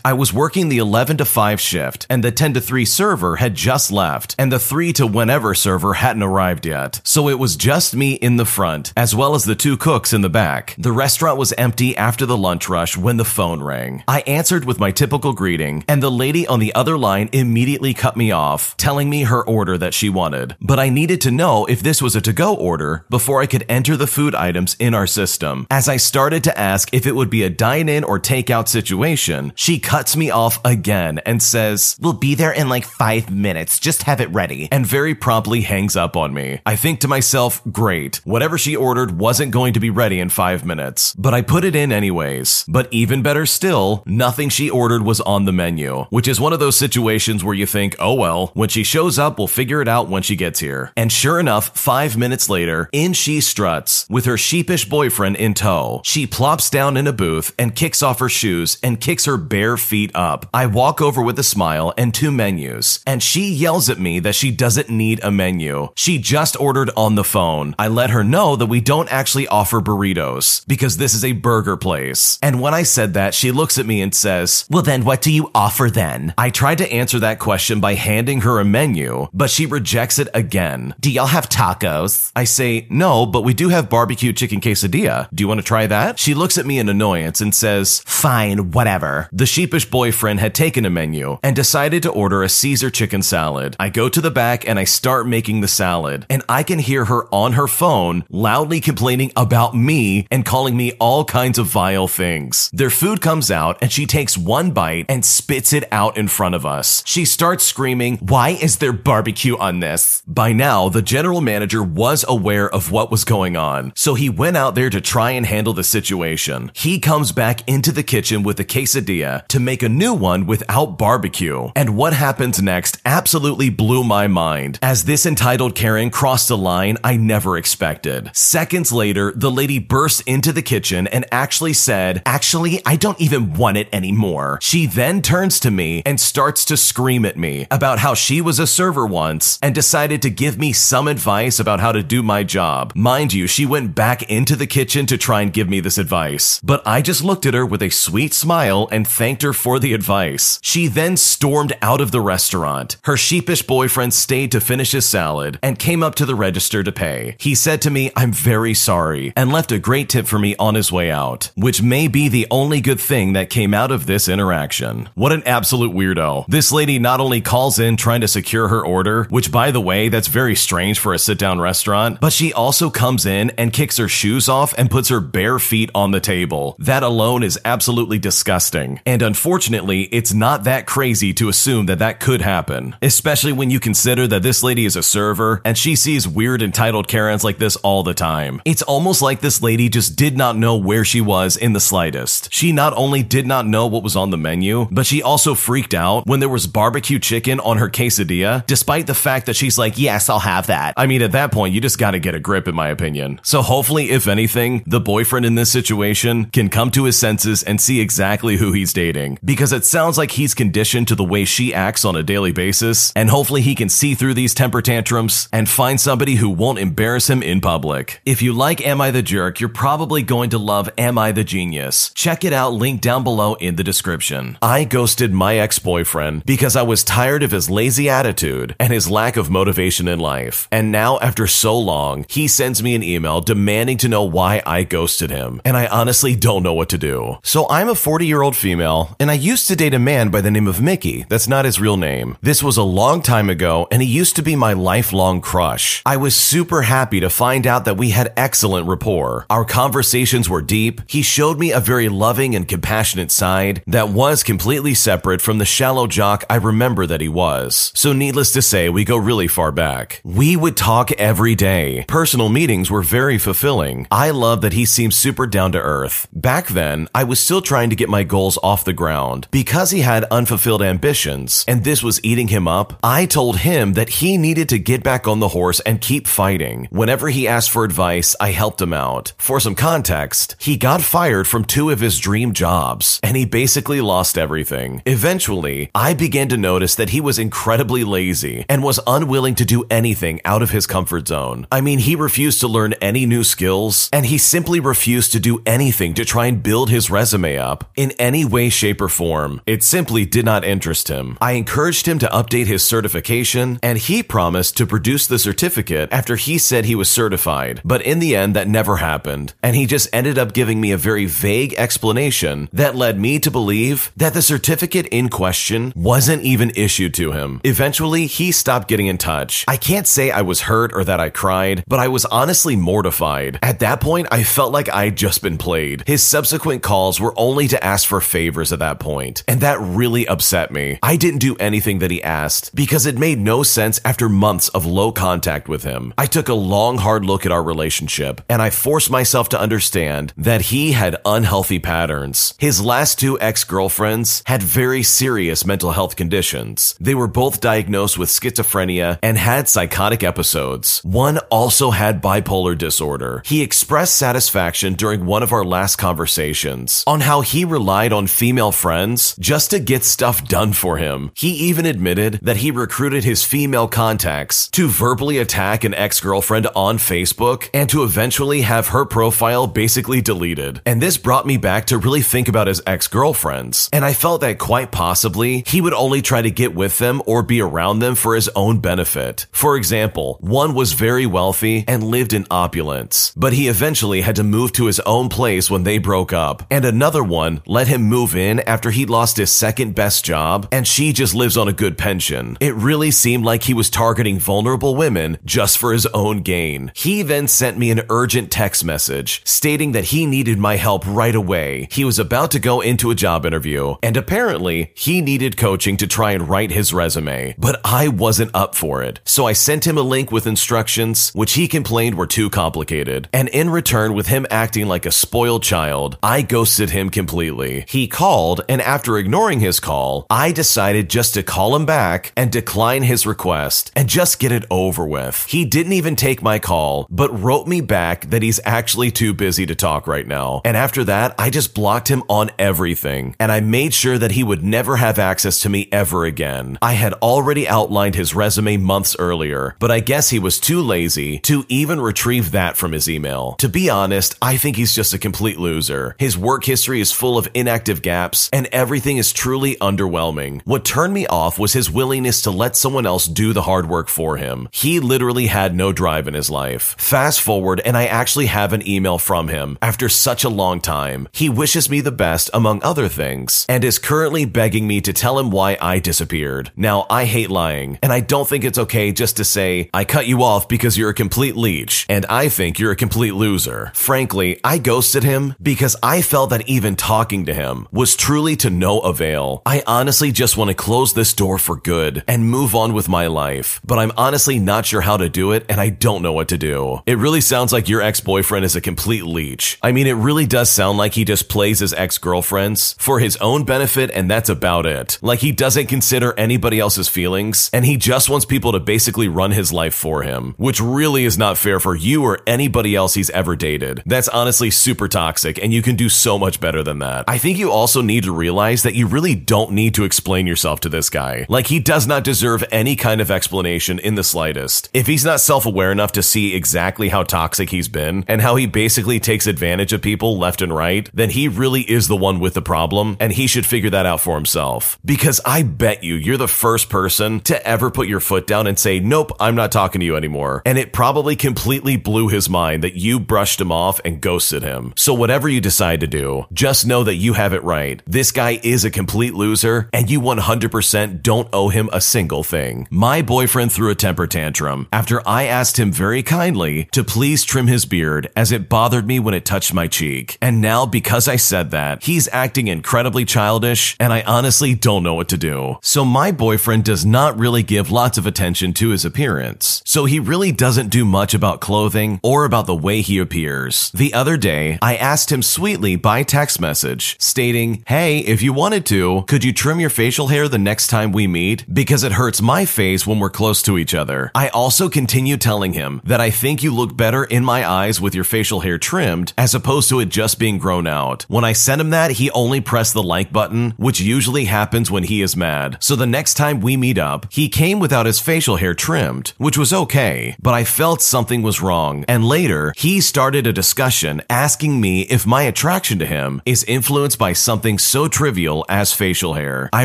I 0.05 0.15
was 0.15 0.33
working 0.33 0.71
the 0.71 0.79
11 0.79 1.19
to 1.19 1.27
5 1.27 1.61
shift 1.61 2.07
and 2.09 2.25
the 2.25 2.33
10 2.33 2.55
to 2.55 2.61
3 2.61 2.85
server 2.87 3.37
had 3.37 3.55
just 3.55 3.93
left 3.93 4.35
and 4.39 4.51
the 4.51 4.59
3 4.59 4.93
to 4.95 5.07
whenever 5.07 5.55
server 5.55 5.95
hadn't 5.95 6.23
arrived 6.23 6.65
yet. 6.65 7.01
So 7.05 7.29
it 7.29 7.39
was 7.39 7.57
just 7.57 7.95
me 7.95 8.15
in 8.15 8.37
the 8.37 8.47
front 8.47 8.93
as 8.97 9.15
well 9.15 9.35
as 9.35 9.45
the 9.45 9.55
two 9.55 9.77
cooks 9.77 10.15
in 10.15 10.23
the 10.23 10.31
back. 10.31 10.75
The 10.79 10.91
restaurant 10.91 11.39
was 11.39 11.53
empty 11.59 11.95
after 11.97 12.25
the 12.25 12.37
lunch 12.37 12.69
rush 12.69 12.97
when 12.97 13.19
the 13.19 13.25
phone 13.27 13.63
rang. 13.63 14.03
I 14.09 14.21
answered 14.23 14.65
with 14.65 14.81
my 14.81 14.91
typical 14.91 15.35
greeting 15.35 15.85
and 15.87 16.03
the 16.03 16.11
lady 16.11 16.47
on 16.47 16.61
the 16.61 16.75
other 16.75 16.97
line 16.97 17.29
immediately 17.33 17.93
cut 17.93 18.17
me 18.17 18.33
off, 18.33 18.75
telling 18.79 19.11
me 19.11 19.25
her 19.25 19.45
order 19.47 19.77
that 19.77 19.93
she 19.93 20.09
wanted. 20.09 20.57
But 20.63 20.79
I 20.79 20.89
needed 20.89 21.21
to 21.23 21.31
know 21.31 21.67
if 21.67 21.83
this 21.83 22.01
was 22.01 22.17
a 22.17 22.23
to 22.23 22.33
go 22.33 22.55
order 22.55 23.05
before 23.11 23.43
I 23.43 23.47
could 23.47 23.65
enter 23.69 23.97
the 23.97 24.07
food 24.07 24.35
items 24.35 24.77
in 24.79 24.95
our 24.95 25.07
system. 25.07 25.67
As 25.71 25.89
I 25.89 25.97
started 25.97 26.45
to 26.45 26.59
ask 26.59 26.93
if 26.93 27.07
it 27.07 27.15
would 27.15 27.31
be 27.31 27.43
a 27.43 27.51
dine 27.51 27.89
in 27.89 28.05
or 28.05 28.19
takeout 28.19 28.69
situation, 28.69 29.42
she 29.55 29.79
cuts 29.79 30.17
me 30.17 30.31
off 30.31 30.61
again 30.65 31.19
and 31.27 31.43
says, 31.43 31.97
We'll 32.01 32.13
be 32.13 32.35
there 32.35 32.53
in 32.53 32.69
like 32.69 32.85
five 32.85 33.31
minutes. 33.31 33.81
Just 33.81 34.05
have 34.05 34.21
it 34.21 34.31
ready. 34.31 34.69
And 34.71 34.87
very 34.87 35.15
promptly 35.15 35.63
hangs 35.63 35.97
up 35.97 36.17
on 36.17 36.33
me. 36.33 36.61
I 36.65 36.77
think 36.77 37.01
to 37.01 37.09
myself, 37.09 37.61
great. 37.71 38.21
Whatever 38.25 38.59
she 38.59 38.77
ordered 38.77 39.19
wasn't 39.19 39.53
going 39.53 39.73
to 39.75 39.81
be 39.81 39.91
ready 39.91 40.21
in 40.21 40.29
five 40.29 40.65
minutes. 40.65 41.15
But 41.15 41.35
I 41.35 41.43
put 41.43 41.65
it 41.65 41.75
in 41.75 41.93
anyways. 41.93 42.65
But 42.69 42.89
even 42.93 43.23
better 43.23 43.47
still, 43.47 44.03
nothing 44.07 44.49
she 44.49 44.71
ordered 44.71 45.03
was 45.03 45.21
on 45.23 45.45
the 45.45 45.53
menu, 45.53 46.05
which 46.11 46.29
is 46.29 46.41
one 46.41 46.53
of 46.53 46.61
those 46.61 46.77
situations 46.77 47.45
where 47.45 47.55
you 47.55 47.67
think, 47.67 47.97
oh 47.99 48.15
well, 48.15 48.51
when 48.55 48.69
she 48.69 48.85
shows 48.85 49.19
up, 49.19 49.39
we'll 49.39 49.47
figure 49.49 49.81
it 49.81 49.89
out 49.89 50.09
when 50.09 50.23
she 50.23 50.37
gets 50.37 50.61
here. 50.61 50.93
And 50.97 51.11
sure 51.11 51.41
enough, 51.41 51.77
five 51.77 52.17
minutes 52.17 52.49
later, 52.49 52.89
in 52.93 53.13
she 53.13 53.41
struts 53.41 54.07
with 54.09 54.25
her 54.25 54.37
sheepish 54.37 54.89
boyfriend 54.89 55.37
in 55.37 55.55
tow. 55.55 56.01
She 56.05 56.27
plops 56.27 56.71
down 56.71 56.97
in 56.97 57.07
a 57.07 57.13
booth 57.13 57.55
and 57.59 57.75
kicks 57.75 58.03
off 58.03 58.19
her 58.19 58.29
shoes 58.29 58.79
and 58.83 59.01
kicks 59.01 59.22
her 59.27 59.37
bare 59.37 59.77
feet 59.77 60.11
up. 60.15 60.47
I 60.53 60.67
walk 60.67 61.01
over 61.01 61.23
with 61.23 61.39
a 61.39 61.43
smile 61.43 61.93
and 61.97 62.15
two 62.15 62.31
menus, 62.31 63.01
and 63.07 63.23
she 63.23 63.53
yells 63.53 63.89
at 63.89 63.99
me 63.99 64.21
that 64.21 64.35
she 64.35 64.51
doesn't 64.51 64.89
need 64.89 65.21
a 65.23 65.31
menu. 65.31 65.89
She 65.97 66.19
just 66.19 66.61
ordered 66.61 66.91
on 66.97 67.15
the 67.15 67.25
phone. 67.25 67.75
I 67.79 67.89
let 67.89 68.11
her 68.11 68.25
know 68.25 68.57
that 68.57 68.67
we 68.67 68.81
don't 68.81 69.13
actually 69.13 69.47
offer 69.49 69.81
burritos 69.81 70.67
because 70.67 70.97
this 70.97 71.15
is 71.15 71.25
a 71.25 71.33
burger 71.33 71.77
place. 71.77 72.39
And 72.43 72.61
when 72.61 72.75
I 72.75 72.83
said 72.83 73.15
that, 73.15 73.35
she 73.35 73.53
looks 73.53 73.79
at 73.79 73.87
me 73.87 74.01
and 74.03 74.15
says, 74.15 74.67
Well, 74.71 74.83
then 74.83 75.05
what 75.05 75.23
do 75.23 75.31
you 75.31 75.51
offer 75.55 75.91
then? 75.91 76.35
I 76.39 76.51
tried 76.51 76.79
to 76.79 76.93
answer 76.93 77.19
that 77.21 77.39
question 77.39 77.81
by 77.81 77.95
handing 77.95 78.43
her 78.43 78.59
a 78.59 78.65
menu, 78.65 79.29
but 79.33 79.51
she 79.51 79.67
rejects 79.67 80.19
it 80.19 80.29
again. 80.35 80.95
Do 81.01 81.11
y'all 81.11 81.27
have 81.27 81.49
tacos? 81.49 82.33
I 82.35 82.45
say, 82.45 82.87
No, 82.91 83.27
but 83.27 83.43
we 83.43 83.55
do 83.55 83.69
have 83.69 83.91
barbecue 83.91 84.33
chicken 84.33 84.61
quesadilla. 84.61 85.29
Do 85.35 85.43
you 85.43 85.49
want 85.49 85.59
to 85.59 85.67
try 85.67 85.87
that? 85.87 86.19
She 86.19 86.35
looks 86.35 86.59
at 86.59 86.67
me 86.67 86.79
in 86.79 86.89
annoyance 86.89 87.41
and 87.41 87.55
says, 87.55 88.03
Fine, 88.07 88.71
whatever. 88.73 89.12
The 89.33 89.47
sheepish 89.47 89.91
boyfriend 89.91 90.41
had 90.41 90.55
taken 90.55 90.85
a 90.85 90.91
menu 90.91 91.39
and 91.43 91.55
decided 91.55 92.03
to 92.03 92.11
order 92.11 92.43
a 92.43 92.49
Caesar 92.49 92.91
chicken 92.91 93.23
salad. 93.23 93.77
I 93.79 93.89
go 93.89 94.09
to 94.09 94.21
the 94.21 94.31
back 94.31 94.67
and 94.67 94.79
I 94.79 94.85
start 94.85 95.27
making 95.27 95.61
the 95.61 95.69
salad, 95.69 96.27
and 96.31 96.43
I 96.49 96.63
can 96.63 96.79
hear 96.79 97.05
her 97.07 97.23
on 97.33 97.53
her 97.53 97.69
phone 97.69 98.25
loudly 98.31 98.81
complaining 98.81 99.33
about 99.37 99.75
me 99.75 100.27
and 100.31 100.45
calling 100.45 100.77
me 100.77 100.93
all 100.99 101.25
kinds 101.25 101.59
of 101.59 101.67
vile 101.67 102.09
things. 102.09 102.71
Their 102.73 102.91
food 102.91 103.21
comes 103.21 103.51
out 103.51 103.79
and 103.83 103.93
she 103.93 104.07
takes 104.07 104.39
one 104.39 104.71
bite 104.71 105.07
and 105.09 105.25
spits 105.25 105.73
it 105.73 105.85
out 105.93 106.17
in 106.17 106.29
front 106.29 106.55
of 106.55 106.65
us. 106.65 107.03
She 107.07 107.25
starts 107.25 107.65
screaming, 107.65 108.19
Why 108.19 108.51
is 108.51 108.79
there 108.79 108.93
barbecue 108.93 109.57
on 109.59 109.81
this? 109.81 110.23
By 110.27 110.53
now, 110.53 110.89
the 110.89 111.03
general 111.03 111.41
manager 111.41 111.83
was 111.83 112.25
aware 112.27 112.69
of 112.69 112.91
what 112.91 113.11
was 113.11 113.25
going 113.25 113.57
on, 113.57 113.93
so 113.95 114.15
he 114.15 114.29
went 114.29 114.57
out 114.57 114.75
there 114.75 114.91
to 114.91 115.01
try 115.01 115.33
and 115.33 115.47
handle 115.47 115.75
the 115.75 115.85
situation. 115.85 116.71
He 116.75 116.99
comes 116.99 117.33
back 117.33 117.69
into 117.69 117.93
the 117.93 118.03
kitchen 118.03 118.43
with 118.43 118.59
a 118.59 118.65
quesadilla 118.65 119.02
to 119.03 119.61
make 119.61 119.83
a 119.83 119.89
new 119.89 120.15
one 120.15 120.47
without 120.47 120.99
barbecue. 120.99 121.71
And 121.75 121.97
what 121.97 122.13
happens 122.13 122.63
next 122.63 122.99
absolutely 123.05 123.71
blew 123.71 124.05
my 124.05 124.27
mind, 124.27 124.79
as 124.83 125.05
this 125.05 125.27
entitled 125.27 125.75
Karen 125.75 126.11
crossed 126.11 126.51
a 126.51 126.57
line 126.57 126.97
I 127.03 127.17
never 127.17 127.57
expected. 127.57 128.31
Seconds 128.35 128.93
later, 128.93 129.33
the 129.35 129.51
lady 129.51 129.79
burst 129.79 130.23
into 130.27 130.53
the 130.53 130.63
kitchen 130.63 131.07
and 131.09 131.25
actually 131.33 131.73
said, 131.73 132.23
Actually, 132.25 132.81
I 132.87 132.97
don't 132.97 133.21
even 133.21 133.55
want 133.55 133.77
it 133.77 133.89
anymore. 133.93 134.59
She 134.63 134.87
then 134.87 135.23
turns 135.23 135.59
to 135.61 135.71
me 135.71 136.03
and 136.07 136.21
starts 136.21 136.65
to 136.67 136.77
scream 136.77 137.25
at 137.25 137.37
me 137.37 137.67
about 137.71 137.99
how 137.99 138.15
she 138.15 138.41
was 138.41 138.59
a 138.59 138.67
server 138.67 139.07
once 139.07 139.59
and 139.63 139.75
decided 139.75 140.23
to 140.23 140.31
give 140.31 140.59
me 140.59 140.73
some 140.73 141.09
advice 141.09 141.59
about 141.59 141.81
how 141.81 141.93
to 141.93 142.03
do 142.03 142.23
my 142.23 142.43
job. 142.43 142.93
Mind 142.95 143.33
you, 143.33 143.47
she 143.47 143.67
went 143.67 143.95
back 143.95 144.23
into 144.31 144.57
the 144.57 144.67
kitchen 144.67 145.07
to 145.07 145.19
try 145.19 145.43
and 145.43 145.53
give 145.53 145.69
me 145.69 145.81
this 145.81 145.99
advice, 145.99 146.61
but 146.63 146.87
I 146.87 147.03
just 147.03 147.25
looked 147.25 147.47
at 147.47 147.55
her 147.55 147.67
with 147.67 147.83
a 147.83 147.91
sweet 147.91 148.33
smile 148.35 148.89
and 148.93 149.09
thanked 149.09 149.43
her 149.43 149.53
for 149.53 149.79
the 149.79 149.95
advice. 149.95 150.61
She 150.63 150.87
then 150.87 151.17
stormed 151.17 151.73
out 151.83 152.01
of 152.01 152.11
the 152.11 152.21
restaurant. 152.21 152.97
Her 153.05 153.17
sheepish 153.17 153.63
boyfriend 153.63 154.15
stayed 154.15 154.53
to 154.53 154.61
finish 154.61 154.93
his 154.93 155.07
salad 155.07 155.59
and 155.63 155.79
came 155.79 156.03
up 156.03 156.15
to 156.17 156.27
the 156.27 156.35
register 156.35 156.83
to 156.83 156.93
pay. 156.93 157.37
He 157.41 157.55
said 157.55 157.81
to 157.83 157.91
me, 157.91 158.11
I'm 158.15 158.33
very 158.33 158.75
sorry, 158.75 159.33
and 159.35 159.51
left 159.51 159.73
a 159.73 159.79
great 159.79 160.09
tip 160.09 160.27
for 160.27 160.39
me 160.39 160.55
on 160.57 160.75
his 160.75 160.93
way 160.93 161.11
out, 161.11 161.51
which 161.57 161.83
may 161.83 162.07
be 162.09 162.29
the 162.29 162.47
only 162.51 162.81
good 162.81 163.01
thing 163.01 163.33
that 163.33 163.51
came 163.51 163.75
out 163.75 163.91
of 163.91 164.07
this 164.07 164.29
interaction. 164.29 165.09
What 165.15 165.33
an 165.33 165.43
absolute 165.45 165.93
weirdo. 165.93 166.47
This 166.49 166.73
lady 166.73 166.99
not 166.99 167.21
only 167.21 167.41
calls 167.41 167.79
in 167.79 167.97
trying 167.97 168.21
to 168.21 168.29
secure 168.29 168.69
her 168.69 168.85
order, 168.85 169.25
which 169.31 169.51
by 169.51 169.71
the 169.71 169.81
way, 169.81 170.09
that's 170.09 170.29
very 170.29 170.55
strange 170.55 170.99
for 170.99 171.15
a 171.15 171.19
sit 171.19 171.39
down 171.39 171.61
restaurant, 171.61 172.21
but 172.21 172.33
she 172.33 172.53
also 172.53 172.91
comes 172.91 173.25
in 173.25 173.51
and 173.57 173.73
kicks 173.73 173.97
her 173.97 174.09
shoes 174.09 174.49
off 174.49 174.75
and 174.77 174.91
puts 174.91 175.09
her 175.09 175.21
bare 175.21 175.59
feet 175.59 175.91
on 175.95 176.11
the 176.11 176.21
table. 176.21 176.77
That 176.79 177.03
alone 177.03 177.43
is 177.43 177.59
absolutely 177.65 178.19
disgusting. 178.19 178.82
And 179.07 179.23
unfortunately, 179.23 180.03
it's 180.05 180.35
not 180.35 180.65
that 180.65 180.87
crazy 180.87 181.33
to 181.35 181.49
assume 181.49 181.87
that 181.87 181.99
that 182.01 182.21
could 182.21 182.41
happen, 182.41 182.97
especially 183.03 183.53
when 183.53 183.71
you 183.71 183.81
consider 183.81 184.27
that 184.27 184.43
this 184.43 184.63
lady 184.63 184.85
is 184.85 184.97
a 184.97 185.03
server 185.03 185.61
and 185.65 185.77
she 185.77 185.97
sees 185.97 186.29
weird 186.29 186.63
entitled 186.63 187.09
Karens 187.09 187.45
like 187.45 187.59
this 187.59 187.77
all 187.77 188.03
the 188.03 188.15
time. 188.15 188.61
It's 188.65 188.83
almost 188.83 189.23
like 189.23 189.41
this 189.41 189.63
lady 189.63 189.89
just 189.89 190.17
did 190.17 190.37
not 190.37 190.57
know 190.57 190.77
where 190.77 191.05
she 191.05 191.21
was 191.21 191.57
in 191.57 191.73
the 191.73 191.81
slightest. 191.81 192.53
She 192.53 192.73
not 192.73 192.93
only 192.97 193.23
did 193.23 193.47
not 193.47 193.67
know 193.67 193.87
what 193.87 194.03
was 194.03 194.17
on 194.17 194.31
the 194.31 194.37
menu, 194.37 194.89
but 194.91 195.07
she 195.07 195.23
also 195.23 195.55
freaked 195.55 195.95
out 195.95 196.27
when 196.27 196.41
there 196.41 196.49
was 196.49 196.67
barbecue 196.67 197.19
chicken 197.19 197.61
on 197.61 197.79
her 197.79 197.89
quesadilla, 197.89 198.67
despite 198.67 199.07
the 199.07 199.15
fact 199.15 199.47
that 199.47 199.57
she's 199.57 199.79
like, 199.79 199.99
yes, 199.99 200.29
I'll 200.29 200.39
have 200.39 200.67
that. 200.67 200.95
I 200.97 201.07
mean, 201.07 201.23
at 201.23 201.33
that 201.33 201.53
point, 201.53 201.75
you 201.75 201.81
just 201.81 201.99
gotta 201.99 202.19
get 202.19 202.35
a 202.35 202.41
grip, 202.41 202.69
in 202.69 202.75
my 202.75 202.89
opinion. 202.89 203.41
So 203.43 203.63
hopefully, 203.63 204.11
if 204.11 204.27
anything, 204.27 204.83
the 204.87 205.01
boyfriend 205.01 205.47
in 205.47 205.55
this 205.55 205.71
situation 205.71 206.47
can 206.47 206.69
come 206.69 206.91
to 206.93 207.05
his 207.05 207.19
senses 207.19 207.63
and 207.63 207.81
see 207.81 208.01
exactly 208.01 208.57
who 208.57 208.72
he's 208.73 208.93
dating, 208.93 209.39
because 209.45 209.73
it 209.73 209.85
sounds 209.85 210.19
like 210.19 210.33
he's 210.33 210.55
conditioned 210.55 211.09
to 211.09 211.15
the 211.15 211.25
way 211.25 211.45
she 211.45 211.73
acts 211.73 212.05
on 212.05 212.17
a 212.17 212.23
daily 212.23 212.53
basis, 212.53 213.13
and 213.15 213.31
hopefully 213.31 213.61
he 213.61 213.75
can 213.75 213.89
see 213.89 214.15
through 214.15 214.35
these 214.35 214.55
temper 214.55 214.83
tantrums 214.83 215.49
and 215.53 215.69
find 215.69 216.01
somebody 216.01 216.35
who 216.37 216.51
won't 216.51 216.79
embarrass 216.79 217.31
him 217.31 217.43
in 217.43 217.61
public. 217.61 218.21
If 218.25 218.43
you 218.43 218.53
like 218.53 218.85
Am 218.87 219.01
I 219.01 219.11
the 219.11 219.23
Jerk, 219.23 219.61
you're 219.61 219.69
probably 219.69 220.23
going 220.23 220.51
to 220.51 220.59
love 220.59 220.91
Am 220.99 221.19
I 221.19 221.33
the 221.33 221.45
Genius. 221.45 222.11
Check 222.15 222.45
it 222.45 222.53
out, 222.53 222.73
link 222.73 223.01
down 223.01 223.25
below 223.25 223.55
in 223.55 223.77
the 223.77 223.85
description. 223.85 224.59
I 224.61 224.85
ghosted 224.85 225.33
my 225.33 225.57
ex 225.57 225.79
boyfriend 225.79 226.45
because 226.45 226.77
I 226.77 226.83
was 226.83 227.05
tired 227.05 227.43
of 227.43 227.51
his 227.51 227.71
lazy 227.71 228.09
attitude 228.09 228.75
and 228.79 228.93
his 228.93 229.11
lack 229.11 229.37
of 229.37 229.51
motivation 229.51 230.09
in 230.09 230.19
life. 230.19 230.69
And 230.71 230.91
now, 230.91 231.19
after 231.19 231.47
so 231.47 231.79
long, 231.79 232.25
he 232.29 232.49
sends 232.49 232.83
me 232.83 232.95
an 232.95 233.03
email 233.03 233.41
demanding 233.41 233.99
to 233.99 234.09
know 234.09 234.25
why 234.25 234.63
I 234.67 234.85
ghosted 234.85 235.31
him. 235.31 235.61
And 235.65 235.77
I 235.77 235.87
honestly 235.87 236.35
don't 236.35 236.63
know 236.63 236.75
what 236.75 236.89
to 236.91 236.99
do. 236.99 237.39
So 237.43 237.69
I'm 237.69 237.89
a 237.89 237.95
40 237.95 238.27
year 238.27 238.43
old 238.43 238.57
female, 238.63 239.17
and 239.19 239.29
I 239.29 239.35
used 239.35 239.67
to 239.69 239.77
date 239.77 239.93
a 239.93 239.99
man 239.99 240.31
by 240.31 240.41
the 240.41 240.51
name 240.51 240.69
of 240.69 240.81
Mickey. 240.81 241.27
That's 241.29 241.49
not 241.49 241.65
his 241.65 241.81
real 241.81 241.97
name. 241.97 242.39
This 242.41 242.63
was 242.63 242.77
a 242.77 242.85
long 242.85 243.21
time 243.21 243.51
ago, 243.51 243.89
and 243.91 244.01
he 244.01 244.09
used 244.09 244.37
to 244.37 244.43
be 244.43 244.55
my 244.55 244.73
lifelong 244.73 245.41
crush. 245.41 246.01
I 246.07 246.17
was 246.17 246.37
super 246.37 246.83
happy 246.83 247.19
to 247.21 247.29
find 247.29 247.67
out 247.67 247.85
that 247.87 247.97
we 247.97 248.11
had 248.11 248.33
excellent 248.37 248.87
rapport. 248.87 249.47
Our 249.51 249.65
conversations 249.65 250.49
were 250.49 250.63
deep. 250.63 251.01
He 251.09 251.23
showed 251.23 251.59
me 251.59 251.73
a 251.73 251.81
very 251.81 252.09
loving 252.09 252.55
and 252.55 252.69
compassionate 252.69 253.33
side 253.33 253.83
that 253.89 254.11
was 254.11 254.45
completely 254.45 254.95
separate 254.95 255.41
from 255.41 255.59
the 255.59 255.65
shallow 255.65 256.07
jock 256.07 256.45
I 256.49 256.57
remember 256.57 257.05
that 257.07 257.21
he 257.21 257.29
was. 257.29 257.91
So, 257.97 258.13
needless 258.13 258.53
to 258.53 258.63
say, 258.63 258.89
we 258.89 259.05
go 259.05 259.17
really 259.17 259.49
far 259.49 259.73
back. 259.73 260.21
We 260.23 260.57
would 260.57 260.77
talk 260.77 261.11
every 261.13 261.57
day. 261.57 262.05
Personal 262.07 262.49
meetings 262.49 262.93
were 262.93 263.03
very 263.03 263.39
fulfilling. 263.39 264.07
I 264.11 264.31
love 264.31 264.61
that 264.61 264.73
he 264.73 264.85
seems 264.85 265.17
super 265.17 265.49
down 265.49 265.73
to 265.73 265.81
earth. 265.81 266.29
Back 266.33 266.69
then, 266.69 267.09
I 267.13 267.25
was 267.25 267.41
still 267.41 267.61
trying 267.61 267.91
to 267.91 267.97
get 267.97 268.09
my 268.09 268.23
goals 268.23 268.52
off 268.63 268.85
the 268.85 268.93
ground. 268.93 269.49
Because 269.51 269.91
he 269.91 270.01
had 270.01 270.25
unfulfilled 270.25 270.83
ambitions 270.83 271.65
and 271.69 271.85
this 271.85 272.03
was 272.03 272.23
eating 272.25 272.49
him 272.49 272.67
up, 272.67 272.99
I 273.03 273.27
told 273.27 273.59
him 273.59 273.95
that 273.95 274.09
he 274.21 274.37
needed 274.37 274.69
to 274.71 274.79
get 274.79 275.03
back 275.03 275.29
on 275.29 275.41
the 275.41 275.49
horse 275.49 275.81
and 275.81 276.01
keep 276.01 276.27
fighting. 276.27 276.89
Whenever 276.91 277.29
he 277.29 277.49
asked 277.49 277.71
for 277.71 277.85
advice, 277.85 278.35
I 278.41 278.51
helped 278.51 278.81
him 278.81 278.93
out. 278.93 279.33
For 279.39 279.61
some 279.61 279.75
context, 279.75 280.57
he 280.59 280.77
got 280.77 281.03
fired 281.03 281.47
from 281.47 281.65
two 281.65 281.91
of 281.91 282.01
his 282.01 282.19
dream 282.19 282.53
jobs 282.53 283.21
and 283.23 283.37
he 283.37 283.45
basically 283.45 284.01
lost 284.01 284.39
everything. 284.39 285.03
Eventually, 285.07 285.91
I 285.95 286.15
began 286.15 286.49
to 286.49 286.57
notice 286.57 286.95
that 286.95 287.11
he 287.11 287.21
was 287.21 287.39
incredibly 287.39 288.05
lazy 288.05 288.65
and 288.69 288.83
was 288.83 289.01
unwilling 289.07 289.55
to 289.57 289.65
do 289.65 289.85
anything 289.91 290.41
out 290.45 290.63
of 290.63 290.71
his 290.71 290.87
comfort 290.87 291.29
zone. 291.29 291.67
I 291.71 291.81
mean, 291.81 291.99
he 291.99 292.17
refused 292.17 292.61
to 292.61 292.69
learn 292.69 292.95
any 292.95 293.27
new 293.27 293.45
skills 293.45 294.09
and 294.13 294.27
he 294.27 294.39
simply 294.39 294.81
refused 294.81 295.33
to 295.33 295.41
do 295.41 295.63
anything 295.67 296.15
to 296.15 296.25
try 296.25 296.47
and 296.47 296.63
build 296.63 296.91
his 296.91 297.11
resume 297.11 297.57
up 297.57 297.91
in 297.97 298.13
any 298.13 298.32
way, 298.45 298.69
shape, 298.69 299.01
or 299.01 299.09
form. 299.09 299.61
It 299.67 299.83
simply 299.83 300.25
did 300.25 300.45
not 300.45 300.65
interest 300.65 301.09
him. 301.09 301.37
I 301.41 301.53
encouraged 301.53 302.07
him 302.07 302.19
to 302.21 302.27
update 302.29 302.67
his 302.67 302.83
certification 302.83 303.79
and 303.83 303.99
he 303.99 304.23
promised 304.23 304.77
to 304.79 304.87
produce 304.87 305.27
the 305.27 305.39
certificate 305.39 306.09
after 306.13 306.37
he 306.37 306.59
said 306.59 306.85
he 306.85 306.95
was 306.95 307.11
certified. 307.11 307.81
But 307.85 308.03
in 308.03 308.19
the 308.19 308.35
end, 308.35 308.57
that 308.57 308.69
never 308.69 308.97
happened. 308.97 309.55
And 309.63 309.77
he 309.77 309.87
just 309.87 310.09
ended 310.13 310.39
up 310.39 310.53
giving 310.53 310.81
me 310.81 310.93
a 310.93 310.97
very 310.97 311.27
vague 311.27 311.75
explanation 311.75 312.69
that 312.73 312.97
led 312.97 313.21
me 313.21 313.39
to 313.41 313.51
believe 313.51 314.13
that 314.17 314.35
the 314.35 314.43
certificate 314.43 315.07
in 315.09 315.29
question 315.29 315.93
wasn't 315.95 316.43
even 316.43 316.73
issued 316.75 317.15
to 317.15 317.33
him. 317.33 317.61
Eventually, 317.65 318.27
he 318.27 318.53
stopped 318.53 318.89
getting 318.89 319.07
in 319.07 319.19
touch. 319.19 319.65
I 319.69 319.77
can't 319.77 320.07
say 320.07 320.31
I 320.31 320.43
was 320.43 320.63
hurt 320.63 320.93
or 320.95 321.05
that 321.05 321.21
I 321.21 321.31
cried, 321.31 321.85
but 321.87 322.01
I 322.01 322.09
was 322.09 322.25
honestly 322.27 322.77
mortified. 322.77 323.59
At 323.63 323.81
that 323.81 324.01
point, 324.01 324.29
I 324.31 324.43
felt 324.43 324.73
like 324.73 324.89
I'd 324.89 325.17
just 325.17 325.43
been 325.43 325.59
played. 325.59 326.05
His 326.07 326.23
subsequent 326.23 326.83
calls 326.83 327.21
were 327.21 327.35
only 327.37 327.69
to 327.69 327.85
ask 327.85 328.09
for 328.09 328.21
favors 328.23 328.73
at 328.73 328.79
that 328.79 329.01
point, 329.01 329.43
and 329.47 329.61
that 329.61 329.81
really 329.81 330.27
upset 330.27 330.71
me. 330.71 330.99
I 331.03 331.17
didn't 331.17 331.41
do 331.41 331.57
anything 331.57 331.99
that 331.99 332.11
he 332.11 332.23
asked 332.23 332.75
because 332.75 333.07
it 333.07 333.19
made 333.19 333.39
no 333.39 333.63
sense 333.63 334.01
after 334.05 334.29
months 334.29 334.69
of 334.71 334.87
low 334.87 335.13
contact 335.13 335.69
with 335.69 335.85
him. 335.85 336.15
I 336.17 336.27
took 336.27 336.49
a 336.49 336.55
long, 336.55 336.99
hard 336.99 337.25
look 337.25 337.45
at 337.45 337.53
our 337.53 337.63
relationship, 337.63 338.41
and 338.49 338.63
I 338.63 338.71
forced 338.71 339.11
myself 339.11 339.49
to 339.51 339.61
understand 339.61 340.33
that 340.37 340.63
he 340.63 340.93
had 340.93 341.21
unhealthy 341.25 341.79
patterns. 341.79 342.55
His 342.59 342.85
last 342.85 343.19
two 343.19 343.39
ex 343.41 343.65
girlfriends 343.65 344.43
had 344.47 344.63
very 344.63 345.03
serious 345.03 345.67
mental 345.67 345.93
health 345.93 346.17
conditions. 346.17 346.97
They 347.01 347.15
were 347.15 347.27
both 347.27 347.61
diagnosed 347.61 348.19
with 348.19 348.29
schizophrenia 348.29 349.19
and 349.23 349.37
had 349.39 349.69
psychotic 349.69 350.23
episodes. 350.23 351.01
One 351.03 351.39
also 351.51 351.91
had 351.91 352.23
bipolar 352.23 352.77
disorder. 352.77 353.43
He 353.45 353.63
expressed 353.63 354.15
satisfaction 354.15 354.95
during 354.95 355.27
one 355.27 355.43
of 355.43 355.53
our 355.53 355.65
last 355.65 355.97
conversations 355.97 357.05
on 357.07 357.21
how 357.21 357.41
he 357.41 357.65
relied 357.65 358.12
on 358.13 358.27
female 358.27 358.73
friends 358.73 359.35
just 359.39 359.71
to 359.71 359.81
get 359.81 360.05
stuff 360.05 360.47
done 360.47 360.73
for 360.73 360.99
him. 360.99 361.33
He 361.35 361.51
even 361.69 361.87
admitted 361.87 362.39
that 362.43 362.59
he 362.59 362.71
recruited 362.71 363.25
his 363.25 363.45
female 363.45 363.89
contacts 363.89 364.69
to 364.71 364.89
verbally 364.89 365.39
attack 365.39 365.85
an 365.85 365.95
ex 365.95 366.21
girlfriend 366.21 366.67
on 366.75 366.99
Facebook 366.99 367.69
and 367.75 367.89
to 367.91 368.03
eventually 368.03 368.63
have 368.63 368.89
her 368.89 369.05
profile 369.05 369.67
basically 369.67 370.21
deleted. 370.21 370.81
And 370.85 371.01
this 371.01 371.19
brought 371.19 371.47
me 371.47 371.57
back 371.57 371.87
to 371.87 371.99
really 371.99 372.23
think 372.23 372.49
about 372.49 372.67
his 372.67 372.83
ex 372.87 373.09
girlfriends. 373.09 373.89
And 373.93 374.05
I 374.05 374.13
felt 374.13 374.43
that 374.43 374.59
quite 374.59 374.91
possibly 374.91 375.65
he 375.67 375.81
would 375.81 375.95
only 375.95 376.23
try 376.23 376.43
to 376.43 376.51
get 376.51 376.75
with 376.75 376.99
them 376.99 377.23
or 377.27 377.43
be 377.43 377.61
around 377.61 377.99
them 377.99 378.15
for 378.15 378.35
his 378.35 378.49
own 378.55 378.81
benefit. 378.81 379.47
For 379.53 379.77
example, 379.77 380.39
one 380.41 380.75
was 380.75 380.93
very 380.93 381.27
wealthy 381.27 381.85
and 381.89 382.05
lived 382.05 382.33
in 382.33 382.47
opulence, 382.51 383.33
but 383.37 383.53
he 383.53 383.69
eventually 383.69 384.21
had 384.21 384.37
to 384.37 384.45
move 384.45 384.73
to 384.73 384.87
his 384.87 385.01
own 385.01 385.29
place 385.29 385.71
when 385.71 385.85
they 385.85 385.99
broke 385.99 386.33
up. 386.33 386.65
And 386.71 386.85
another 386.85 387.25
one 387.25 387.63
let 387.67 387.89
him 387.89 388.02
move 388.03 388.37
in 388.37 388.61
after 388.61 388.91
he'd 388.91 389.11
lost 389.11 389.37
his 389.37 389.51
second 389.51 389.95
best 389.95 390.25
job 390.25 390.69
and 390.73 390.87
she 390.87 391.13
just 391.13 391.35
lives 391.35 391.57
on 391.57 391.69
a 391.69 391.73
good 391.73 391.99
pension. 391.99 392.57
It 392.61 392.75
really 392.75 393.11
seemed 393.11 393.45
like 393.45 393.63
he 393.65 393.75
was 393.75 393.91
targeting 393.91 394.39
vulnerable 394.39 394.95
women 394.95 395.39
just 395.45 395.79
for 395.79 395.93
his 395.93 396.07
own 396.07 396.43
gain. 396.43 396.93
He 396.95 397.23
then 397.23 397.49
sent 397.49 397.79
me 397.79 397.91
an 397.91 398.03
urgent 398.11 398.51
text 398.51 398.85
message 398.85 399.43
stating 399.45 399.93
that 399.93 400.05
he 400.05 400.27
needed 400.27 400.59
my 400.59 400.77
help 400.77 401.05
right 401.07 401.35
away. 401.35 401.89
He 401.91 402.05
was 402.05 402.19
about 402.19 402.51
to 402.53 402.59
go 402.59 402.81
into 402.81 403.11
a 403.11 403.15
job 403.15 403.47
interview 403.47 403.97
and 404.03 404.17
apparently 404.17 404.93
he 404.95 405.21
needed 405.21 405.57
coaching 405.57 405.97
to 405.99 406.07
try 406.07 406.33
and 406.33 406.49
write 406.49 406.71
his 406.71 406.93
resume, 406.93 407.55
but 407.59 407.81
I 407.85 408.09
wasn't 408.09 408.55
up 408.55 408.75
for 408.75 409.03
it. 409.03 409.21
So 409.25 409.47
I 409.47 409.53
sent 409.53 409.87
him 409.87 409.99
a 409.99 410.03
link 410.03 410.31
with 410.31 410.47
instructions, 410.47 411.31
which 411.35 411.55
he 411.55 411.69
complained 411.69 412.17
were 412.17 412.27
too 412.27 412.51
complicated. 412.51 413.29
And 413.33 413.49
in 413.49 413.71
return, 413.71 414.15
with 414.15 414.27
him 414.27 414.47
acting 414.51 414.89
like 414.89 415.07
a 415.07 415.13
spoiled 415.13 415.63
child, 415.63 416.19
I 416.23 416.43
ghosted 416.43 416.91
him 416.91 417.11
completely. 417.11 417.85
He 417.93 418.09
called, 418.09 418.63
and 418.71 418.81
after 418.81 419.19
ignoring 419.19 419.61
his 419.61 419.79
call, 419.79 420.27
I 420.31 420.51
decided 420.51 421.11
just 421.11 421.35
to 421.35 421.43
call 421.43 421.77
him 421.77 421.85
back 421.85 422.33
and 422.35 422.51
decline 422.51 423.03
his 423.03 423.27
request 423.27 423.93
and 423.95 424.09
just 424.09 424.39
get 424.39 424.51
it 424.51 424.65
over 424.71 425.07
with. 425.07 425.45
He 425.47 425.67
didn't 425.67 425.93
even 425.93 426.17
take 426.17 426.41
my 426.41 426.59
call, 426.59 427.07
but 427.11 427.39
wrote 427.39 427.67
me 427.67 427.83
back 427.83 428.31
that 428.31 428.41
he's 428.41 428.61
actually 428.65 429.11
too 429.11 429.35
busy 429.35 429.67
to 429.67 429.75
talk 429.75 430.07
right 430.07 430.27
now. 430.27 430.63
And 430.65 430.75
after 430.75 431.05
that, 431.05 431.35
I 431.39 431.51
just 431.51 431.75
blocked 431.75 432.09
him 432.09 432.23
on 432.31 432.51
everything. 432.59 433.37
And 433.39 433.53
I 433.53 433.61
made 433.61 433.93
sure 433.93 434.17
that 434.17 434.33
he 434.33 434.43
would 434.43 434.65
never 434.65 434.97
have 434.97 435.19
access 435.19 435.61
to 435.61 435.69
me 435.69 435.91
ever 435.93 436.25
again. 436.25 436.79
I 436.81 436.95
had 436.95 437.13
already 437.21 437.69
outlined 437.69 438.15
his 438.15 438.35
resume 438.35 438.79
months 438.79 439.15
earlier, 439.19 439.77
but 439.79 439.91
I 439.91 440.01
guess 440.01 440.31
he 440.31 440.39
was 440.39 440.59
too 440.59 440.81
lazy 440.81 441.41
to 441.41 441.67
even 441.69 442.01
retrieve 442.01 442.53
that 442.53 442.79
from 442.79 442.93
his 442.93 443.07
email. 443.07 443.53
To 443.57 443.69
be 443.69 443.91
honest, 443.91 444.35
I 444.41 444.57
think 444.57 444.79
he's 444.79 444.95
just 444.95 445.13
a 445.13 445.19
complete 445.19 445.59
loser. 445.59 446.17
His 446.19 446.39
work 446.39 446.65
history 446.65 447.03
is 447.03 447.13
full 447.13 447.37
of 447.37 447.51
inactive 447.83 448.03
gaps, 448.03 448.49
and 448.53 448.69
everything 448.71 449.17
is 449.17 449.33
truly 449.33 449.75
underwhelming. 449.77 450.63
What 450.65 450.85
turned 450.85 451.13
me 451.13 451.27
off 451.27 451.59
was 451.59 451.73
his 451.73 451.91
willingness 451.91 452.43
to 452.43 452.51
let 452.53 452.77
someone 452.77 453.07
else 453.07 453.27
do 453.27 453.53
the 453.53 453.63
hard 453.63 453.89
work 453.89 454.09
for 454.09 454.37
him. 454.37 454.69
He 454.71 455.01
literally 455.01 455.49
had 455.49 455.75
no 455.75 455.93
drive 455.93 456.29
in 456.29 456.35
his 456.35 456.49
life. 456.49 456.95
Fast 456.97 457.41
forward, 457.41 457.81
and 457.85 457.97
I 457.97 458.07
actually 458.07 458.47
have 458.47 458.73
an 458.73 458.87
email 458.87 459.19
from 459.19 459.49
him 459.49 459.79
after 459.83 460.09
such 460.09 460.45
a 460.45 460.49
long 460.49 460.81
time. 460.81 461.29
He 461.33 461.49
wishes 461.49 461.91
me 461.91 462.01
the 462.01 462.13
best, 462.13 462.51
among 462.55 462.85
other 462.85 463.09
things, 463.09 463.67
and 463.69 463.83
is 463.83 463.99
currently 463.99 464.45
begging 464.45 464.87
me 464.87 465.01
to 465.01 465.13
tell 465.13 465.39
him 465.39 465.51
why 465.51 465.77
I 465.81 465.99
disappeared. 465.99 466.71
Now, 466.77 467.07
I 467.11 467.25
hate 467.25 467.51
lying, 467.51 467.99
and 468.01 468.13
I 468.13 468.21
don't 468.21 468.49
think 468.49 468.63
it's 468.63 468.79
okay 468.79 469.11
just 469.11 469.39
to 469.39 469.45
say, 469.45 469.91
I 469.93 470.05
cut 470.05 470.29
you 470.29 470.45
off 470.45 470.69
because 470.69 470.97
you're 470.97 471.11
a 471.11 471.25
complete 471.25 471.57
leech, 471.57 472.07
and 472.09 472.27
I 472.27 472.49
think 472.49 472.79
you're 472.79 472.93
a 472.93 473.05
complete 473.05 473.35
loser. 473.35 473.91
Frankly, 473.95 474.61
I 474.63 474.79
ghosted 474.79 475.25
him 475.25 475.57
because 475.61 475.97
I 476.01 476.23
felt 476.23 476.51
that 476.51 476.69
even 476.69 476.95
talking 476.95 477.47
to 477.47 477.55
him 477.55 477.72
was 477.93 478.17
truly 478.17 478.57
to 478.57 478.71
no 478.71 479.01
avail. 479.01 479.63
I 479.67 479.83
honestly 479.87 480.33
just 480.33 480.57
want 480.57 480.69
to 480.69 480.75
close 480.75 481.13
this 481.13 481.35
door 481.35 481.59
for 481.59 481.77
good 481.77 482.25
and 482.27 482.51
move 482.51 482.75
on 482.75 482.93
with 482.95 483.09
my 483.09 483.27
life, 483.27 483.81
but 483.85 483.99
I'm 483.99 484.13
honestly 484.17 484.59
not 484.59 484.87
sure 484.87 485.01
how 485.01 485.17
to 485.17 485.29
do 485.29 485.53
it, 485.53 485.67
and 485.69 485.81
I 485.81 485.89
don't 485.89 486.23
know 486.23 486.33
what 486.33 486.49
to 486.49 486.59
do. 486.59 487.01
It 487.07 487.19
really 487.19 487.41
sounds 487.41 487.73
like 487.73 487.89
your 487.89 488.03
ex 488.03 488.21
boyfriend 488.21 488.65
is 488.65 488.77
a 488.77 488.81
complete 488.81 489.25
leech. 489.25 489.79
I 489.83 489.93
mean, 489.93 490.07
it 490.07 490.13
really 490.13 490.47
does 490.47 490.71
sound 490.71 490.99
like 490.99 491.15
he 491.15 491.25
just 491.25 491.49
plays 491.49 491.81
his 491.81 491.95
ex 491.95 492.19
girlfriends 492.19 492.95
for 492.99 493.19
his 493.19 493.37
own 493.39 493.65
benefit, 493.65 494.11
and 494.13 494.31
that's 494.31 494.49
about 494.49 494.87
it. 494.87 495.19
Like 495.23 495.41
he 495.41 495.53
doesn't 495.53 495.87
consider 495.87 496.35
anybody 496.39 496.79
else's 496.79 497.09
feelings, 497.09 497.71
and 497.73 497.85
he 497.85 497.97
just 497.97 498.29
wants 498.29 498.47
people 498.47 498.73
to 498.73 498.81
basically 498.81 499.29
run 499.29 499.51
his 499.51 499.73
life 499.73 499.95
for 499.95 500.23
him, 500.23 500.55
which 500.57 500.81
really 500.81 501.25
is 501.25 501.39
not 501.39 501.59
fair 501.59 501.81
for 501.81 501.95
you 501.95 502.23
or 502.25 502.41
anybody 502.47 502.95
else 502.95 503.15
he's 503.15 503.31
ever 503.31 503.57
dated. 503.57 504.03
That's 504.07 504.29
honestly 504.29 504.71
super 504.71 505.09
toxic, 505.09 505.59
and 505.63 505.73
you 505.73 505.83
can 505.83 505.97
do 505.97 506.09
so 506.09 506.39
much 506.39 506.61
better 506.61 506.83
than 506.83 506.99
that. 507.01 507.25
I 507.29 507.39
think 507.39 507.59
you 507.63 507.71
also 507.71 508.03
need 508.03 508.25
to 508.25 508.33
realize 508.33 508.83
that 508.83 508.97
you 508.97 509.07
really 509.07 509.37
don't 509.37 509.71
need 509.71 509.95
to 509.95 510.03
explain 510.03 510.49
yourself 510.49 510.81
to 510.81 510.89
this 510.89 511.09
guy. 511.09 511.47
Like, 511.49 511.69
he 511.69 511.79
does 511.79 512.09
not 512.09 512.25
deserve 512.25 512.65
any 512.73 512.97
kind 512.97 513.21
of 513.21 513.31
explanation 513.31 514.01
in 514.01 514.17
the 514.17 514.25
slightest. 514.25 514.91
If 514.93 515.07
he's 515.07 515.25
not 515.25 515.41
self 515.41 515.65
aware 515.65 515.93
enough 515.93 516.11
to 516.13 516.25
see 516.25 516.57
exactly 516.57 517.09
how 517.09 517.23
toxic 517.23 517.71
he's 517.71 517.87
been 517.87 518.25
and 518.27 518.43
how 518.43 518.57
he 518.57 518.67
basically 518.67 519.21
takes 519.21 519.47
advantage 519.47 519.93
of 519.93 520.03
people 520.03 520.37
left 520.37 520.61
and 520.61 520.75
right, 520.75 521.09
then 521.15 521.31
he 521.31 521.47
really 521.47 521.83
is 521.83 522.09
the 522.09 522.17
one 522.17 522.41
with 522.41 522.55
the 522.55 522.63
problem, 522.63 523.17
and 523.21 523.33
he 523.33 523.47
should 523.47 523.65
figure 523.65 523.91
that 523.91 524.07
out 524.07 524.21
for 524.21 524.35
himself. 524.35 524.99
Because 525.05 525.41
I 525.47 525.63
bet 525.63 526.03
you 526.03 526.15
you're 526.15 526.37
the 526.37 526.49
first 526.49 526.91
person 526.91 527.39
to 527.43 527.65
ever 527.65 527.93
put 527.93 528.09
your 528.09 528.19
foot 528.19 528.49
down 528.49 528.67
and 528.67 528.77
say, 528.77 528.99
Nope, 528.99 529.31
I'm 529.39 529.55
not 529.55 529.71
talking 529.71 530.01
to 530.01 530.05
you 530.05 530.17
anymore. 530.17 530.63
And 530.67 530.79
it 530.79 530.93
probably 530.93 531.37
completely 531.37 531.97
blew 531.97 532.27
his 532.27 532.51
mind 532.51 532.83
that 532.83 532.97
you 532.97 533.21
brushed 533.21 533.61
him 533.61 533.71
off 533.71 534.01
and 534.05 534.21
ghosted 534.21 534.65
him. 534.65 534.95
So, 534.97 535.15
whatever 535.15 535.49
you 535.49 535.61
decide 535.61 536.01
to 536.01 536.09
do, 536.09 536.47
just 536.53 536.87
know 536.87 537.05
that 537.05 537.15
you 537.15 537.35
have 537.35 537.52
it 537.53 537.65
right. 537.65 538.03
This 538.07 538.33
guy 538.33 538.61
is 538.63 538.85
a 538.85 538.91
complete 538.91 539.35
loser, 539.35 539.89
and 539.93 540.11
you 540.11 540.21
100% 540.21 541.23
don't 541.23 541.49
owe 541.53 541.69
him 541.69 541.89
a 541.93 542.01
single 542.01 542.43
thing. 542.43 542.87
My 542.91 543.23
boyfriend 543.23 543.73
threw 543.73 543.91
a 543.91 543.95
temper 543.95 544.27
tantrum 544.27 544.89
after 544.93 545.27
I 545.27 545.45
asked 545.45 545.79
him 545.79 545.93
very 545.93 546.23
kindly 546.23 546.89
to 546.93 547.05
please 547.05 547.45
trim 547.45 547.67
his 547.67 547.85
beard 547.85 548.31
as 548.37 548.53
it 548.53 548.69
bothered 548.69 549.07
me 549.07 549.19
when 549.19 549.35
it 549.35 549.45
touched 549.45 549.75
my 549.75 549.87
cheek. 549.89 550.39
And 550.41 550.61
now, 550.61 550.87
because 550.87 551.29
I 551.29 551.37
said 551.37 551.71
that, 551.71 552.03
he's 552.03 552.29
acting 552.33 552.69
incredibly 552.69 553.25
childish, 553.25 553.97
and 554.01 554.13
I 554.13 554.23
honestly 554.23 554.75
don't 554.75 555.03
know 555.03 555.15
what 555.15 555.29
to 555.31 555.37
do. 555.37 555.79
So, 555.83 556.05
my 556.05 556.33
boyfriend 556.33 556.85
does 556.85 557.05
not 557.05 557.39
really 557.39 557.63
give 557.63 557.91
lots 557.91 558.19
of 558.19 558.27
attention 558.27 558.73
to 558.75 558.91
his 558.91 559.05
appearance. 559.05 559.83
So, 559.85 560.05
he 560.05 560.19
really 560.19 560.53
doesn't 560.53 560.89
do 560.89 561.05
much 561.05 561.35
about 561.35 561.61
clothing 561.61 562.21
or 562.23 562.45
about 562.45 562.67
the 562.67 562.75
way 562.75 563.01
he 563.01 563.19
appears. 563.19 563.91
The 563.93 564.15
other 564.15 564.37
day, 564.37 564.79
I 564.83 564.97
asked 564.97 565.31
him 565.31 565.43
sweetly 565.43 565.97
by 565.97 566.23
text 566.23 566.61
message, 566.61 567.17
stating, 567.33 567.83
Hey, 567.87 568.19
if 568.19 568.43
you 568.43 568.53
wanted 568.53 568.85
to, 568.87 569.25
could 569.27 569.43
you 569.43 569.55
trim 569.55 569.81
your 569.81 569.91
facial 569.91 570.29
hair 570.29 570.49
the 570.49 570.59
next 570.59 570.89
time 570.89 571.13
we 571.13 571.27
meet? 571.27 571.65
Because 571.73 572.05
it 572.05 572.13
hurts 572.13 572.43
my 572.43 572.67
face 572.67 573.07
when 573.07 573.19
we're 573.19 573.31
close 573.31 573.63
to 573.63 573.79
each 573.79 573.95
other. 573.95 574.31
I 574.35 574.49
also 574.51 574.91
continue 574.91 575.39
telling 575.39 575.73
him 575.73 576.03
that 576.05 576.21
I 576.21 576.31
think 576.31 576.63
you 576.63 576.75
look 576.75 576.95
better 576.95 577.25
in 577.25 577.43
my 577.43 577.69
eyes 577.69 578.03
with 578.03 578.15
your 578.15 578.25
facial 578.25 578.61
hair 578.61 578.77
trimmed 578.77 579.33
as 579.39 579.55
opposed 579.55 579.89
to 579.89 579.99
it 579.99 580.11
just 580.11 580.39
being 580.39 580.59
grown 580.59 580.87
out. 580.87 581.25
When 581.29 581.43
I 581.43 581.55
sent 581.55 581.81
him 581.81 581.89
that, 581.91 582.13
he 582.13 582.31
only 582.33 582.61
pressed 582.61 582.93
the 582.93 583.03
like 583.03 583.33
button, 583.33 583.71
which 583.79 583.99
usually 583.99 584.45
happens 584.45 584.91
when 584.91 585.05
he 585.05 585.23
is 585.23 585.35
mad. 585.35 585.79
So 585.81 585.97
the 585.97 586.07
next 586.07 586.35
time 586.35 586.61
we 586.61 586.77
meet 586.77 586.99
up, 586.99 587.27
he 587.33 587.49
came 587.49 587.81
without 587.81 588.05
his 588.05 588.21
facial 588.21 588.57
hair 588.57 588.75
trimmed, 588.75 589.33
which 589.39 589.57
was 589.57 589.73
okay, 589.73 590.37
but 590.43 590.53
I 590.53 590.65
felt 590.65 591.01
something 591.01 591.41
was 591.41 591.63
wrong. 591.63 592.05
And 592.07 592.27
later, 592.27 592.75
he 592.77 593.01
started 593.01 593.47
a 593.47 593.55
discussion 593.55 594.21
asking 594.29 594.79
me 594.83 595.03
if 595.03 595.27
my 595.27 595.45
attraction 595.45 595.99
to 595.99 596.07
him 596.07 596.43
is 596.45 596.63
influenced 596.65 597.22
by 597.23 597.33
something 597.33 597.79
so 597.79 598.09
trivial 598.09 598.67
as 598.69 598.93
facial 598.93 599.35
hair. 599.35 599.71
I 599.73 599.85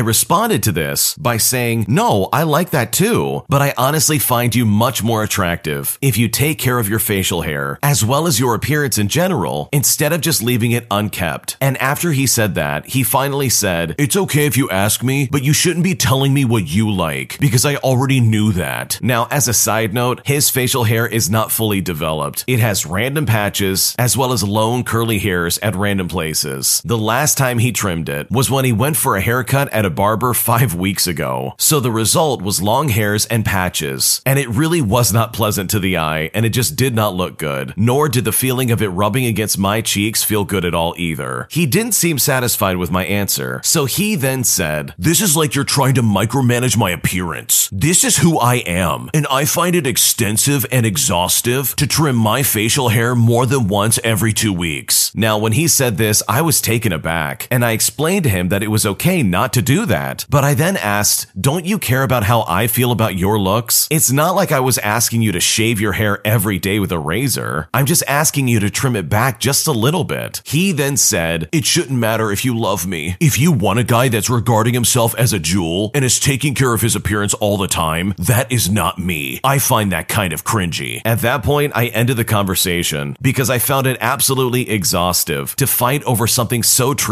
responded 0.00 0.60
to 0.64 0.72
this 0.72 1.14
by 1.14 1.36
saying, 1.36 1.84
No, 1.86 2.28
I 2.32 2.42
like 2.42 2.70
that 2.70 2.92
too, 2.92 3.44
but 3.48 3.62
I 3.62 3.72
honestly 3.78 4.18
find 4.18 4.52
you 4.52 4.66
much 4.66 5.04
more 5.04 5.22
attractive 5.22 6.00
if 6.02 6.18
you 6.18 6.26
take 6.28 6.58
care 6.58 6.80
of 6.80 6.88
your 6.88 6.98
facial 6.98 7.42
hair, 7.42 7.78
as 7.80 8.04
well 8.04 8.26
as 8.26 8.40
your 8.40 8.56
appearance 8.56 8.98
in 8.98 9.06
general, 9.06 9.68
instead 9.72 10.12
of 10.12 10.20
just 10.20 10.42
leaving 10.42 10.72
it 10.72 10.88
unkept. 10.90 11.56
And 11.60 11.78
after 11.78 12.10
he 12.10 12.26
said 12.26 12.56
that, 12.56 12.86
he 12.86 13.04
finally 13.04 13.48
said, 13.48 13.94
It's 13.98 14.16
okay 14.16 14.46
if 14.46 14.56
you 14.56 14.68
ask 14.70 15.04
me, 15.04 15.28
but 15.30 15.44
you 15.44 15.52
shouldn't 15.52 15.84
be 15.84 15.94
telling 15.94 16.34
me 16.34 16.44
what 16.44 16.66
you 16.66 16.90
like, 16.90 17.38
because 17.38 17.64
I 17.64 17.76
already 17.76 18.18
knew 18.18 18.50
that. 18.54 18.98
Now, 19.00 19.28
as 19.30 19.46
a 19.46 19.54
side 19.54 19.94
note, 19.94 20.26
his 20.26 20.50
facial 20.50 20.82
hair 20.82 21.06
is 21.06 21.30
not 21.30 21.52
fully 21.52 21.82
developed. 21.82 22.42
It 22.48 22.58
has 22.58 22.84
random 22.84 23.26
patches, 23.26 23.94
as 23.96 24.16
well 24.16 24.32
as 24.32 24.42
lone 24.42 24.82
curly 24.82 25.20
hairs 25.20 25.58
at 25.58 25.76
random 25.76 26.08
places. 26.08 26.82
The 26.84 26.98
last 26.98 27.27
time 27.34 27.58
he 27.58 27.72
trimmed 27.72 28.08
it 28.08 28.30
was 28.30 28.50
when 28.50 28.64
he 28.64 28.72
went 28.72 28.96
for 28.96 29.16
a 29.16 29.20
haircut 29.20 29.72
at 29.72 29.84
a 29.84 29.90
barber 29.90 30.32
five 30.34 30.74
weeks 30.74 31.06
ago. 31.06 31.54
So 31.58 31.80
the 31.80 31.90
result 31.90 32.42
was 32.42 32.62
long 32.62 32.88
hairs 32.88 33.26
and 33.26 33.44
patches, 33.44 34.22
and 34.24 34.38
it 34.38 34.48
really 34.48 34.80
was 34.80 35.12
not 35.12 35.32
pleasant 35.32 35.70
to 35.70 35.78
the 35.78 35.96
eye, 35.96 36.30
and 36.34 36.46
it 36.46 36.50
just 36.50 36.76
did 36.76 36.94
not 36.94 37.14
look 37.14 37.38
good, 37.38 37.74
nor 37.76 38.08
did 38.08 38.24
the 38.24 38.32
feeling 38.32 38.70
of 38.70 38.82
it 38.82 38.88
rubbing 38.88 39.26
against 39.26 39.58
my 39.58 39.80
cheeks 39.80 40.24
feel 40.24 40.44
good 40.44 40.64
at 40.64 40.74
all 40.74 40.94
either. 40.96 41.46
He 41.50 41.66
didn't 41.66 41.92
seem 41.92 42.18
satisfied 42.18 42.76
with 42.76 42.90
my 42.90 43.04
answer, 43.04 43.60
so 43.64 43.84
he 43.84 44.14
then 44.14 44.44
said, 44.44 44.94
This 44.98 45.20
is 45.20 45.36
like 45.36 45.54
you're 45.54 45.64
trying 45.64 45.94
to 45.94 46.02
micromanage 46.02 46.76
my 46.76 46.90
appearance. 46.90 47.68
This 47.72 48.04
is 48.04 48.18
who 48.18 48.38
I 48.38 48.56
am, 48.56 49.10
and 49.12 49.26
I 49.30 49.44
find 49.44 49.74
it 49.74 49.86
extensive 49.86 50.64
and 50.70 50.86
exhaustive 50.86 51.74
to 51.76 51.86
trim 51.86 52.16
my 52.16 52.42
facial 52.42 52.88
hair 52.90 53.14
more 53.14 53.46
than 53.46 53.68
once 53.68 53.98
every 54.04 54.32
two 54.32 54.52
weeks. 54.52 55.14
Now, 55.14 55.38
when 55.38 55.52
he 55.52 55.68
said 55.68 55.96
this, 55.96 56.22
I 56.28 56.42
was 56.42 56.60
taken 56.60 56.92
aback, 56.92 57.17
and 57.50 57.64
I 57.64 57.72
explained 57.72 58.24
to 58.24 58.30
him 58.30 58.48
that 58.48 58.62
it 58.62 58.68
was 58.68 58.86
okay 58.86 59.22
not 59.22 59.52
to 59.54 59.62
do 59.62 59.86
that. 59.86 60.24
But 60.28 60.44
I 60.44 60.54
then 60.54 60.76
asked, 60.76 61.26
Don't 61.40 61.64
you 61.64 61.78
care 61.78 62.02
about 62.02 62.24
how 62.24 62.44
I 62.46 62.66
feel 62.66 62.92
about 62.92 63.16
your 63.16 63.38
looks? 63.38 63.88
It's 63.90 64.12
not 64.12 64.34
like 64.34 64.52
I 64.52 64.60
was 64.60 64.78
asking 64.78 65.22
you 65.22 65.32
to 65.32 65.40
shave 65.40 65.80
your 65.80 65.92
hair 65.92 66.20
every 66.26 66.58
day 66.58 66.78
with 66.78 66.92
a 66.92 66.98
razor. 66.98 67.68
I'm 67.74 67.86
just 67.86 68.04
asking 68.06 68.48
you 68.48 68.60
to 68.60 68.70
trim 68.70 68.96
it 68.96 69.08
back 69.08 69.40
just 69.40 69.66
a 69.66 69.72
little 69.72 70.04
bit. 70.04 70.42
He 70.44 70.72
then 70.72 70.96
said, 70.96 71.48
It 71.52 71.64
shouldn't 71.64 71.98
matter 71.98 72.30
if 72.30 72.44
you 72.44 72.56
love 72.58 72.86
me. 72.86 73.16
If 73.20 73.38
you 73.38 73.52
want 73.52 73.78
a 73.78 73.84
guy 73.84 74.08
that's 74.08 74.30
regarding 74.30 74.74
himself 74.74 75.14
as 75.16 75.32
a 75.32 75.38
jewel 75.38 75.90
and 75.94 76.04
is 76.04 76.20
taking 76.20 76.54
care 76.54 76.72
of 76.72 76.82
his 76.82 76.94
appearance 76.94 77.34
all 77.34 77.56
the 77.56 77.68
time, 77.68 78.14
that 78.18 78.50
is 78.52 78.70
not 78.70 78.98
me. 78.98 79.40
I 79.42 79.58
find 79.58 79.92
that 79.92 80.08
kind 80.08 80.32
of 80.32 80.44
cringy. 80.44 81.02
At 81.04 81.20
that 81.20 81.42
point, 81.42 81.72
I 81.74 81.86
ended 81.86 82.16
the 82.16 82.24
conversation 82.24 83.16
because 83.20 83.50
I 83.50 83.58
found 83.58 83.86
it 83.86 83.98
absolutely 84.00 84.70
exhaustive 84.70 85.56
to 85.56 85.66
fight 85.66 86.02
over 86.04 86.26
something 86.26 86.62
so 86.62 86.94
trivial, 86.94 87.07